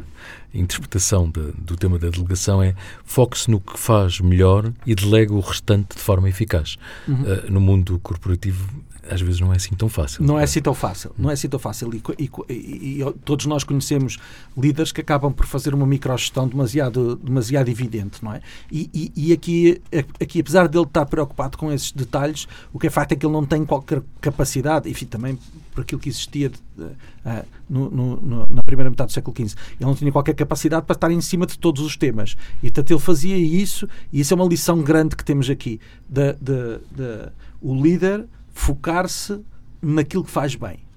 interpretação 0.53 1.29
de, 1.29 1.51
do 1.57 1.75
tema 1.75 1.99
da 1.99 2.09
delegação, 2.09 2.61
é 2.61 2.75
foque-se 3.03 3.49
no 3.49 3.59
que 3.59 3.77
faz 3.77 4.19
melhor 4.19 4.71
e 4.85 4.95
delegue 4.95 5.33
o 5.33 5.39
restante 5.39 5.95
de 5.95 6.01
forma 6.01 6.29
eficaz. 6.29 6.77
Uhum. 7.07 7.21
Uh, 7.21 7.51
no 7.51 7.61
mundo 7.61 7.99
corporativo 7.99 8.67
às 9.09 9.21
vezes 9.21 9.39
não 9.39 9.51
é 9.51 9.55
assim 9.55 9.75
tão 9.75 9.89
fácil. 9.89 10.23
Não 10.23 10.39
é 10.39 10.43
assim 10.43 10.61
tão 10.61 10.73
fácil. 10.73 11.11
Não 11.17 11.29
é 11.29 11.33
assim 11.33 11.49
tão 11.49 11.59
fácil. 11.59 11.91
E, 11.93 12.29
e, 12.49 13.01
e, 13.01 13.13
todos 13.25 13.45
nós 13.45 13.63
conhecemos 13.63 14.17
líderes 14.57 14.91
que 14.91 15.01
acabam 15.01 15.33
por 15.33 15.45
fazer 15.45 15.73
uma 15.73 15.85
microgestão 15.85 16.47
demasiado, 16.47 17.15
demasiado 17.15 17.69
evidente, 17.69 18.23
não 18.23 18.33
é? 18.33 18.41
E, 18.71 19.11
e, 19.15 19.33
aqui, 19.33 19.81
aqui, 20.21 20.39
apesar 20.39 20.67
dele 20.67 20.85
estar 20.85 21.05
preocupado 21.05 21.57
com 21.57 21.71
esses 21.71 21.91
detalhes, 21.91 22.47
o 22.71 22.79
que 22.79 22.87
é 22.87 22.89
facto 22.89 23.13
é 23.13 23.15
que 23.15 23.25
ele 23.25 23.33
não 23.33 23.45
tem 23.45 23.65
qualquer 23.65 24.01
capacidade, 24.21 24.89
enfim, 24.89 25.05
também 25.05 25.39
por 25.73 25.81
aquilo 25.81 25.99
que 25.99 26.09
existia 26.09 26.51
uh, 26.85 27.45
no, 27.69 27.89
no, 27.89 28.47
na 28.49 28.63
primeira 28.63 28.89
metade 28.89 29.09
do 29.09 29.13
século 29.13 29.35
XV. 29.35 29.55
Ele 29.79 29.85
não 29.85 29.95
tinha 29.95 30.11
qualquer 30.11 30.33
capacidade 30.33 30.85
para 30.85 30.93
estar 30.93 31.11
em 31.11 31.21
cima 31.21 31.45
de 31.45 31.57
todos 31.57 31.81
os 31.81 31.95
temas. 31.95 32.35
E, 32.63 32.67
portanto, 32.67 32.91
ele 32.91 32.99
fazia 32.99 33.37
isso, 33.37 33.87
e 34.11 34.19
isso 34.19 34.33
é 34.33 34.35
uma 34.35 34.45
lição 34.45 34.81
grande 34.81 35.15
que 35.15 35.23
temos 35.23 35.49
aqui. 35.49 35.79
De, 36.07 36.33
de, 36.33 36.79
de 36.91 37.29
o 37.61 37.73
líder 37.75 38.25
focar-se 38.53 39.39
naquilo 39.81 40.23
que 40.23 40.31
faz 40.31 40.55
bem 40.55 40.88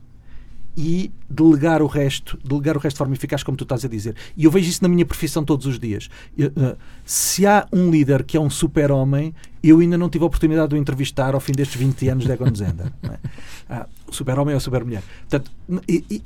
e 0.76 1.10
delegar 1.28 1.82
o 1.82 1.86
resto, 1.86 2.38
delegar 2.42 2.76
o 2.76 2.80
resto 2.80 2.96
de 2.96 2.98
forma 2.98 3.14
eficaz, 3.14 3.42
como 3.42 3.56
tu 3.56 3.64
estás 3.64 3.84
a 3.84 3.88
dizer. 3.88 4.16
E 4.36 4.44
eu 4.44 4.50
vejo 4.50 4.68
isso 4.68 4.82
na 4.82 4.88
minha 4.88 5.04
profissão 5.04 5.44
todos 5.44 5.66
os 5.66 5.78
dias. 5.78 6.08
Eh, 6.38 6.76
se 7.04 7.46
há 7.46 7.66
um 7.72 7.90
líder 7.90 8.24
que 8.24 8.36
é 8.36 8.40
um 8.40 8.48
super-homem, 8.48 9.34
eu 9.62 9.80
ainda 9.80 9.98
não 9.98 10.08
tive 10.08 10.24
a 10.24 10.26
oportunidade 10.26 10.70
de 10.70 10.74
o 10.74 10.78
entrevistar 10.78 11.34
ao 11.34 11.40
fim 11.40 11.52
destes 11.52 11.76
20 11.76 12.08
anos 12.08 12.24
de 12.24 12.32
Egon 12.32 12.54
Zender. 12.54 12.92
É? 13.02 13.18
Ah, 13.68 13.86
o 14.06 14.12
super-homem 14.14 14.54
é 14.54 14.56
o 14.56 14.60
super-mulher. 14.60 15.02
Portanto, 15.28 15.50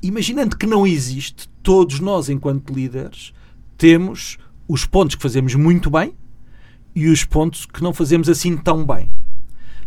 imaginando 0.02 0.56
que 0.56 0.66
não 0.66 0.86
existe, 0.86 1.48
todos 1.62 2.00
nós, 2.00 2.28
enquanto 2.28 2.72
líderes, 2.72 3.32
temos 3.76 4.38
os 4.68 4.84
pontos 4.84 5.16
que 5.16 5.22
fazemos 5.22 5.54
muito 5.54 5.90
bem 5.90 6.14
e 6.94 7.08
os 7.08 7.24
pontos 7.24 7.66
que 7.66 7.82
não 7.82 7.92
fazemos 7.92 8.28
assim 8.28 8.56
tão 8.56 8.84
bem. 8.84 9.10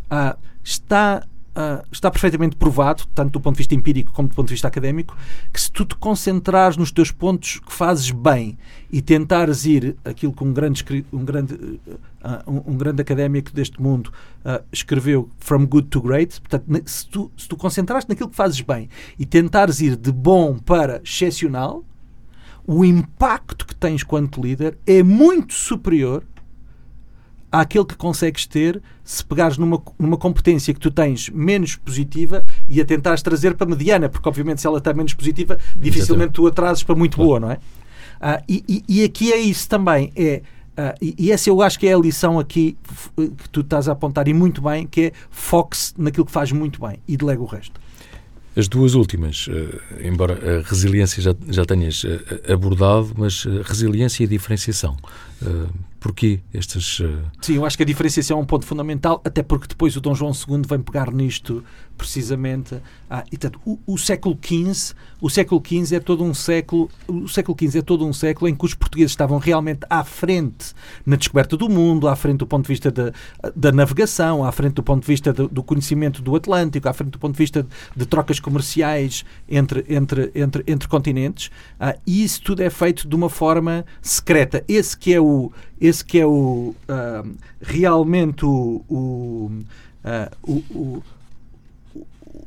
Ah, 0.09 0.37
está 0.63 1.25
Uh, 1.59 1.83
está 1.91 2.09
perfeitamente 2.09 2.55
provado, 2.55 3.03
tanto 3.13 3.33
do 3.33 3.41
ponto 3.41 3.55
de 3.55 3.57
vista 3.57 3.75
empírico 3.75 4.13
como 4.13 4.29
do 4.29 4.33
ponto 4.33 4.47
de 4.47 4.53
vista 4.53 4.69
académico, 4.69 5.17
que 5.51 5.59
se 5.59 5.69
tu 5.69 5.83
te 5.83 5.93
concentrares 5.93 6.77
nos 6.77 6.89
teus 6.89 7.11
pontos 7.11 7.59
que 7.59 7.73
fazes 7.73 8.11
bem 8.11 8.57
e 8.89 9.01
tentares 9.01 9.65
ir 9.65 9.97
aquilo 10.05 10.31
que 10.31 10.41
um 10.41 10.53
grande, 10.53 10.85
um 11.11 11.25
grande, 11.25 11.55
uh, 11.55 12.49
um, 12.49 12.63
um, 12.65 12.77
grande 12.77 13.01
académico 13.01 13.51
deste 13.51 13.81
mundo 13.81 14.09
uh, 14.45 14.63
escreveu, 14.71 15.29
From 15.37 15.65
Good 15.65 15.89
to 15.89 16.01
Great, 16.01 16.39
portanto, 16.39 16.89
se 16.89 17.05
tu, 17.09 17.29
se 17.35 17.49
tu 17.49 17.57
concentrares 17.57 18.07
naquilo 18.07 18.29
que 18.29 18.37
fazes 18.37 18.61
bem 18.61 18.87
e 19.19 19.25
tentares 19.25 19.81
ir 19.81 19.97
de 19.97 20.13
bom 20.13 20.57
para 20.57 21.01
excepcional, 21.03 21.83
o 22.65 22.85
impacto 22.85 23.67
que 23.67 23.75
tens 23.75 24.01
quanto 24.01 24.41
líder 24.41 24.77
é 24.87 25.03
muito 25.03 25.53
superior 25.53 26.23
àquele 27.51 27.85
que 27.85 27.95
consegues 27.95 28.45
ter 28.45 28.81
se 29.03 29.23
pegares 29.25 29.57
numa, 29.57 29.81
numa 29.97 30.17
competência 30.17 30.73
que 30.73 30.79
tu 30.79 30.91
tens 30.91 31.29
menos 31.29 31.75
positiva 31.75 32.45
e 32.67 32.79
a 32.79 32.85
tentares 32.85 33.21
trazer 33.21 33.55
para 33.55 33.67
mediana, 33.67 34.07
porque 34.07 34.27
obviamente 34.27 34.61
se 34.61 34.67
ela 34.67 34.77
está 34.77 34.93
menos 34.93 35.13
positiva, 35.13 35.57
dificilmente 35.75 36.33
tu 36.33 36.47
atrases 36.47 36.83
para 36.83 36.95
muito 36.95 37.17
boa, 37.17 37.39
não 37.39 37.51
é? 37.51 37.57
Ah, 38.21 38.43
e, 38.47 38.63
e, 38.67 38.83
e, 38.87 39.03
aqui 39.03 39.31
é 39.31 39.37
isso 39.37 39.67
também, 39.67 40.11
é 40.15 40.41
Uh, 40.79 40.95
e, 41.01 41.15
e, 41.25 41.31
essa 41.33 41.49
eu 41.49 41.61
acho 41.61 41.77
que 41.77 41.85
é 41.87 41.93
a 41.93 41.97
lição 41.97 42.39
aqui 42.39 42.77
que 43.17 43.49
tu 43.49 43.59
estás 43.59 43.89
a 43.89 43.91
apontar 43.91 44.29
e 44.29 44.33
muito 44.33 44.61
bem, 44.61 44.87
que 44.87 45.07
é 45.07 45.11
foque-se 45.29 45.93
naquilo 45.97 46.25
que 46.25 46.31
faz 46.31 46.53
muito 46.53 46.79
bem 46.79 47.01
e 47.05 47.17
delega 47.17 47.41
o 47.41 47.45
resto. 47.45 47.81
As 48.55 48.69
duas 48.69 48.93
últimas, 48.93 49.47
uh, 49.47 49.51
embora 50.01 50.35
a 50.35 50.69
resiliência 50.69 51.21
já, 51.21 51.35
já 51.49 51.65
tenhas 51.65 52.05
uh, 52.05 52.53
abordado, 52.53 53.11
mas 53.17 53.43
resiliência 53.65 54.23
e 54.23 54.27
diferenciação. 54.27 54.95
Porquê 55.99 56.39
estas. 56.53 57.01
Sim, 57.41 57.55
eu 57.55 57.65
acho 57.65 57.75
que 57.75 57.83
a 57.83 57.85
diferenciação 57.85 58.39
é 58.39 58.41
um 58.41 58.45
ponto 58.45 58.65
fundamental, 58.65 59.21
até 59.25 59.43
porque 59.43 59.67
depois 59.67 59.95
o 59.95 60.01
Dom 60.01 60.15
João 60.15 60.31
II 60.31 60.61
vem 60.67 60.79
pegar 60.79 61.11
nisto 61.11 61.63
precisamente. 61.99 62.81
Ah, 63.09 63.23
e, 63.27 63.37
portanto, 63.37 63.59
o, 63.65 63.77
o, 63.85 63.97
século 63.97 64.39
XV, 64.41 64.95
o 65.19 65.29
século 65.29 65.61
XV 65.63 65.97
é 65.97 65.99
todo 65.99 66.23
um 66.23 66.33
século, 66.33 66.89
o 67.07 67.27
século 67.27 67.57
XV 67.59 67.79
é 67.79 67.81
todo 67.81 68.05
um 68.05 68.13
século 68.13 68.47
em 68.47 68.55
que 68.55 68.65
os 68.65 68.73
portugueses 68.73 69.11
estavam 69.11 69.37
realmente 69.37 69.81
à 69.89 70.03
frente 70.05 70.73
na 71.05 71.17
descoberta 71.17 71.57
do 71.57 71.67
mundo, 71.67 72.07
à 72.07 72.15
frente 72.15 72.37
do 72.37 72.47
ponto 72.47 72.63
de 72.63 72.69
vista 72.69 72.89
da, 72.89 73.11
da 73.53 73.71
navegação, 73.71 74.45
à 74.45 74.51
frente 74.51 74.75
do 74.75 74.83
ponto 74.83 75.01
de 75.01 75.07
vista 75.07 75.33
do, 75.33 75.49
do, 75.49 75.61
conhecimento 75.61 76.21
do 76.21 76.35
Atlântico, 76.35 76.87
à 76.87 76.93
frente 76.93 77.11
do 77.11 77.19
ponto 77.19 77.33
de 77.33 77.39
vista 77.39 77.63
de, 77.63 77.69
de 77.95 78.05
trocas 78.05 78.39
comerciais 78.39 79.25
entre, 79.47 79.83
entre, 79.89 80.31
entre, 80.33 80.63
entre 80.65 80.87
continentes. 80.87 81.51
Ah, 81.77 81.95
e 82.07 82.23
isso 82.23 82.41
tudo 82.41 82.63
é 82.63 82.69
feito 82.69 83.07
de 83.07 83.15
uma 83.15 83.29
forma 83.29 83.85
secreta. 84.01 84.63
Esse 84.67 84.97
que 84.97 85.13
é 85.13 85.19
o, 85.19 85.51
esse 85.81 85.88
que 85.91 86.19
é 86.19 86.25
o 86.25 86.75
ah, 86.87 87.23
realmente 87.61 88.45
o, 88.45 88.83
o, 88.89 89.51
o 90.43 91.03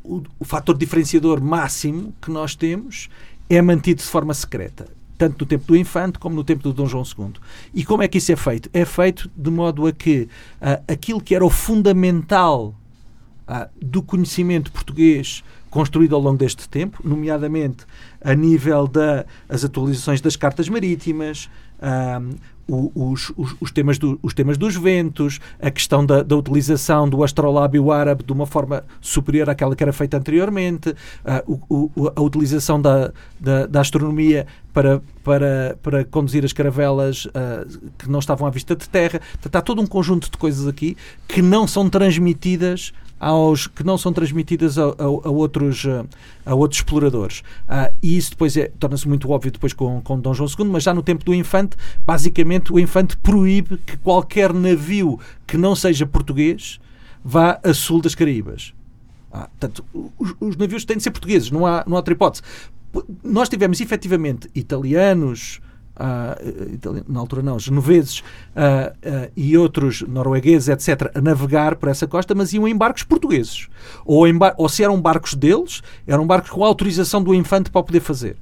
o, 0.04 0.22
o 0.38 0.44
fator 0.44 0.76
diferenciador 0.76 1.40
máximo 1.40 2.12
que 2.20 2.30
nós 2.30 2.54
temos 2.54 3.08
é 3.48 3.60
mantido 3.62 4.02
de 4.02 4.08
forma 4.08 4.34
secreta 4.34 4.86
tanto 5.18 5.40
no 5.40 5.46
tempo 5.46 5.64
do 5.66 5.76
Infante 5.76 6.18
como 6.18 6.34
no 6.34 6.42
tempo 6.42 6.64
do 6.64 6.72
Dom 6.72 6.86
João 6.86 7.04
II. 7.04 7.34
E 7.72 7.84
como 7.84 8.02
é 8.02 8.08
que 8.08 8.18
isso 8.18 8.32
é 8.32 8.36
feito? 8.36 8.68
É 8.72 8.84
feito 8.84 9.30
de 9.36 9.50
modo 9.50 9.86
a 9.86 9.92
que 9.92 10.22
uh, 10.60 10.82
aquilo 10.92 11.20
que 11.20 11.32
era 11.32 11.44
o 11.44 11.50
fundamental 11.50 12.74
uh, 13.46 13.68
do 13.80 14.02
conhecimento 14.02 14.72
português 14.72 15.44
construído 15.72 16.14
ao 16.14 16.20
longo 16.20 16.36
deste 16.36 16.68
tempo, 16.68 17.00
nomeadamente 17.02 17.86
a 18.20 18.34
nível 18.34 18.86
das 18.86 19.64
atualizações 19.64 20.20
das 20.20 20.36
cartas 20.36 20.68
marítimas, 20.68 21.48
uh, 21.78 22.36
os, 22.68 23.32
os, 23.36 23.56
os, 23.58 23.70
temas 23.72 23.98
do, 23.98 24.18
os 24.22 24.34
temas 24.34 24.56
dos 24.56 24.76
ventos, 24.76 25.40
a 25.60 25.70
questão 25.70 26.04
da, 26.06 26.22
da, 26.22 26.36
utilização 26.36 27.08
do 27.08 27.24
astrolábio 27.24 27.90
árabe 27.90 28.22
de 28.22 28.32
uma 28.32 28.46
forma 28.46 28.84
superior 29.00 29.50
àquela 29.50 29.74
que 29.74 29.82
era 29.82 29.92
feita 29.92 30.16
anteriormente, 30.16 30.94
o, 31.46 31.90
a 32.14 32.20
utilização 32.20 32.80
da, 32.80 33.12
da, 33.40 33.66
da, 33.66 33.80
astronomia 33.80 34.46
para, 34.72 35.02
para, 35.24 35.76
para 35.82 36.04
conduzir 36.04 36.44
as 36.44 36.52
caravelas 36.52 37.26
uh, 37.26 37.90
que 37.98 38.08
não 38.08 38.20
estavam 38.20 38.46
à 38.46 38.50
vista 38.50 38.76
de 38.76 38.88
terra. 38.88 39.20
Está 39.44 39.60
todo 39.60 39.82
um 39.82 39.86
conjunto 39.86 40.30
de 40.30 40.38
coisas 40.38 40.68
aqui 40.68 40.96
que 41.26 41.42
não 41.42 41.66
são 41.66 41.90
transmitidas 41.90 42.92
aos 43.22 43.68
que 43.68 43.84
não 43.84 43.96
são 43.96 44.12
transmitidas 44.12 44.76
a, 44.76 44.82
a, 44.82 45.04
a 45.04 45.30
outros, 45.30 45.86
a 46.44 46.54
outros 46.56 46.80
exploradores. 46.80 47.38
Uh, 47.68 47.94
e 48.02 48.16
isso 48.16 48.32
depois 48.32 48.56
é, 48.56 48.72
torna-se 48.80 49.06
muito 49.06 49.30
óbvio 49.30 49.52
depois 49.52 49.72
com, 49.72 50.00
com 50.00 50.18
Dom 50.18 50.34
João 50.34 50.50
II, 50.50 50.66
mas 50.66 50.82
já 50.82 50.92
no 50.92 51.04
tempo 51.04 51.24
do 51.24 51.32
Infante, 51.32 51.76
basicamente 52.04 52.72
o 52.72 52.80
Infante 52.80 53.16
proíbe 53.16 53.78
que 53.78 53.96
qualquer 53.98 54.52
navio 54.52 55.20
que 55.46 55.56
não 55.56 55.76
seja 55.76 56.04
português 56.04 56.80
vá 57.24 57.60
a 57.62 57.72
sul 57.72 58.02
das 58.02 58.16
Caraíbas. 58.16 58.74
Ah, 59.32 59.48
portanto, 59.48 59.84
os, 60.18 60.34
os, 60.40 60.56
navios 60.56 60.84
têm 60.84 60.96
de 60.96 61.04
ser 61.04 61.12
portugueses, 61.12 61.48
não 61.52 61.64
há, 61.64 61.84
não 61.86 61.94
há 61.94 62.00
outra 62.00 62.12
hipótese. 62.12 62.42
Nós 63.22 63.48
tivemos 63.48 63.80
efetivamente 63.80 64.50
italianos, 64.52 65.60
uh, 65.96 67.04
na 67.08 67.20
altura 67.20 67.42
não, 67.42 67.58
genoveses 67.58 68.20
uh, 68.20 68.22
uh, 68.22 69.32
e 69.36 69.56
outros 69.56 70.02
noruegueses, 70.02 70.68
etc., 70.68 71.10
a 71.14 71.20
navegar 71.20 71.76
por 71.76 71.88
essa 71.88 72.06
costa, 72.06 72.34
mas 72.34 72.52
iam 72.52 72.66
em 72.66 72.76
barcos 72.76 73.02
portugueses. 73.02 73.68
Ou, 74.04 74.26
em 74.26 74.36
bar 74.36 74.54
ou 74.56 74.68
se 74.68 74.82
eram 74.82 75.00
barcos 75.00 75.34
deles, 75.34 75.82
eram 76.06 76.26
barcos 76.26 76.50
com 76.50 76.64
autorização 76.64 77.22
do 77.22 77.34
infante 77.34 77.70
para 77.70 77.82
poder 77.82 78.00
fazer. 78.00 78.36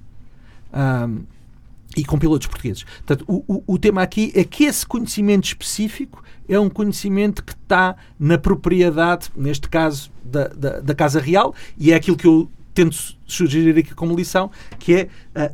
e 1.96 2.04
com 2.04 2.18
pilotos 2.18 2.46
portugueses. 2.46 2.84
Portanto, 3.04 3.24
o, 3.26 3.42
o, 3.52 3.74
o 3.74 3.78
tema 3.78 4.02
aqui 4.02 4.32
é 4.36 4.44
que 4.44 4.64
esse 4.64 4.86
conhecimento 4.86 5.44
específico 5.44 6.22
é 6.48 6.58
um 6.58 6.70
conhecimento 6.70 7.44
que 7.44 7.52
está 7.52 7.96
na 8.18 8.38
propriedade, 8.38 9.28
neste 9.36 9.68
caso, 9.68 10.10
da, 10.22 10.46
da, 10.48 10.80
da 10.80 10.94
Casa 10.94 11.20
Real, 11.20 11.52
e 11.76 11.90
é 11.90 11.96
aquilo 11.96 12.16
que 12.16 12.26
eu 12.26 12.48
tento 12.72 12.96
sugerir 13.26 13.76
aqui 13.76 13.92
como 13.92 14.14
lição, 14.14 14.52
que 14.78 14.94
é 15.34 15.52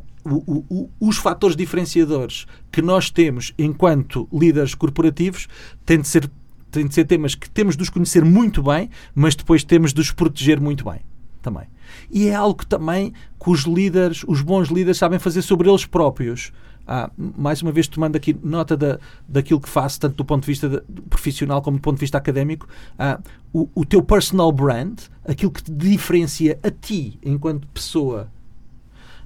os 0.99 1.17
fatores 1.17 1.55
diferenciadores 1.55 2.45
que 2.71 2.81
nós 2.81 3.09
temos 3.09 3.53
enquanto 3.57 4.27
líderes 4.31 4.75
corporativos 4.75 5.47
têm 5.85 6.01
de 6.01 6.07
ser 6.07 6.29
têm 6.69 6.85
de 6.85 6.93
ser 6.93 7.05
temas 7.05 7.33
que 7.33 7.49
temos 7.49 7.77
de 7.77 7.83
os 7.83 7.89
conhecer 7.89 8.25
muito 8.25 8.61
bem, 8.61 8.89
mas 9.15 9.35
depois 9.35 9.63
temos 9.63 9.93
de 9.93 10.01
os 10.01 10.11
proteger 10.11 10.59
muito 10.59 10.83
bem 10.83 10.99
também. 11.41 11.65
E 12.11 12.27
é 12.27 12.35
algo 12.35 12.65
também 12.65 13.13
que 13.41 13.49
os 13.49 13.61
líderes, 13.61 14.23
os 14.27 14.41
bons 14.41 14.67
líderes, 14.67 14.97
sabem 14.97 15.17
fazer 15.17 15.41
sobre 15.41 15.69
eles 15.69 15.85
próprios. 15.85 16.51
Ah, 16.85 17.09
mais 17.17 17.61
uma 17.61 17.71
vez 17.71 17.87
tomando 17.87 18.15
aqui 18.15 18.37
nota 18.43 18.77
da, 18.77 18.99
daquilo 19.27 19.59
que 19.59 19.67
faço, 19.67 19.99
tanto 19.99 20.15
do 20.15 20.25
ponto 20.25 20.43
de 20.43 20.47
vista 20.47 20.69
de, 20.69 20.81
profissional 21.09 21.61
como 21.61 21.77
do 21.77 21.81
ponto 21.81 21.95
de 21.95 22.01
vista 22.01 22.17
académico, 22.17 22.67
ah, 22.97 23.19
o, 23.51 23.67
o 23.75 23.85
teu 23.85 24.01
personal 24.01 24.51
brand, 24.51 24.97
aquilo 25.25 25.51
que 25.51 25.63
te 25.63 25.71
diferencia 25.71 26.57
a 26.63 26.71
ti 26.71 27.19
enquanto 27.21 27.67
pessoa, 27.67 28.31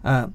ah, 0.03 0.29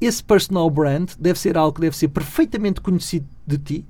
esse 0.00 0.22
personal 0.22 0.68
brand 0.68 1.10
deve 1.18 1.38
ser 1.38 1.56
algo 1.56 1.74
que 1.74 1.80
deve 1.80 1.96
ser 1.96 2.08
perfeitamente 2.08 2.80
conhecido 2.80 3.26
de 3.46 3.58
ti. 3.58 3.84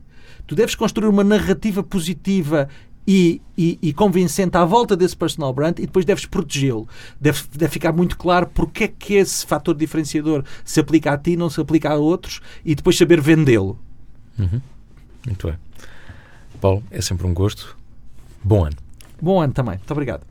Tu 0.46 0.55
deves 0.55 0.74
construir 0.74 1.09
uma 1.09 1.24
narrativa 1.24 1.83
positiva 1.83 2.68
e, 3.07 3.40
e, 3.57 3.79
e, 3.83 3.92
convincente 3.92 4.57
à 4.57 4.64
volta 4.64 4.96
desse 4.96 5.16
personal 5.16 5.53
brand 5.53 5.79
e 5.79 5.87
depois 5.87 6.05
deves 6.05 6.26
protegê-lo. 6.26 6.87
Deve, 7.20 7.42
deve 7.53 7.72
ficar 7.72 7.92
muito 7.92 8.16
claro 8.16 8.46
porque 8.46 8.85
é 8.85 8.88
que 8.88 9.14
esse 9.14 9.44
fator 9.46 9.74
diferenciador 9.74 10.44
se 10.64 10.79
aplica 10.79 11.12
a 11.12 11.18
ti, 11.18 11.37
não 11.37 11.50
se 11.50 11.61
aplica 11.61 11.90
a 11.90 11.96
outros 11.96 12.40
e 12.64 12.74
depois 12.74 12.96
saber 12.96 13.20
vendê-lo. 13.20 13.79
Uhum. 14.38 14.61
Muito 15.26 15.46
bem. 15.46 15.57
Paulo, 16.61 16.83
é 16.90 17.00
sempre 17.00 17.26
um 17.26 17.35
gosto. 17.35 17.76
Bom 18.44 18.64
ano. 18.64 18.76
Bom 19.20 19.40
ano 19.40 19.53
também. 19.53 19.76
Muito 19.76 19.90
obrigado. 19.90 20.22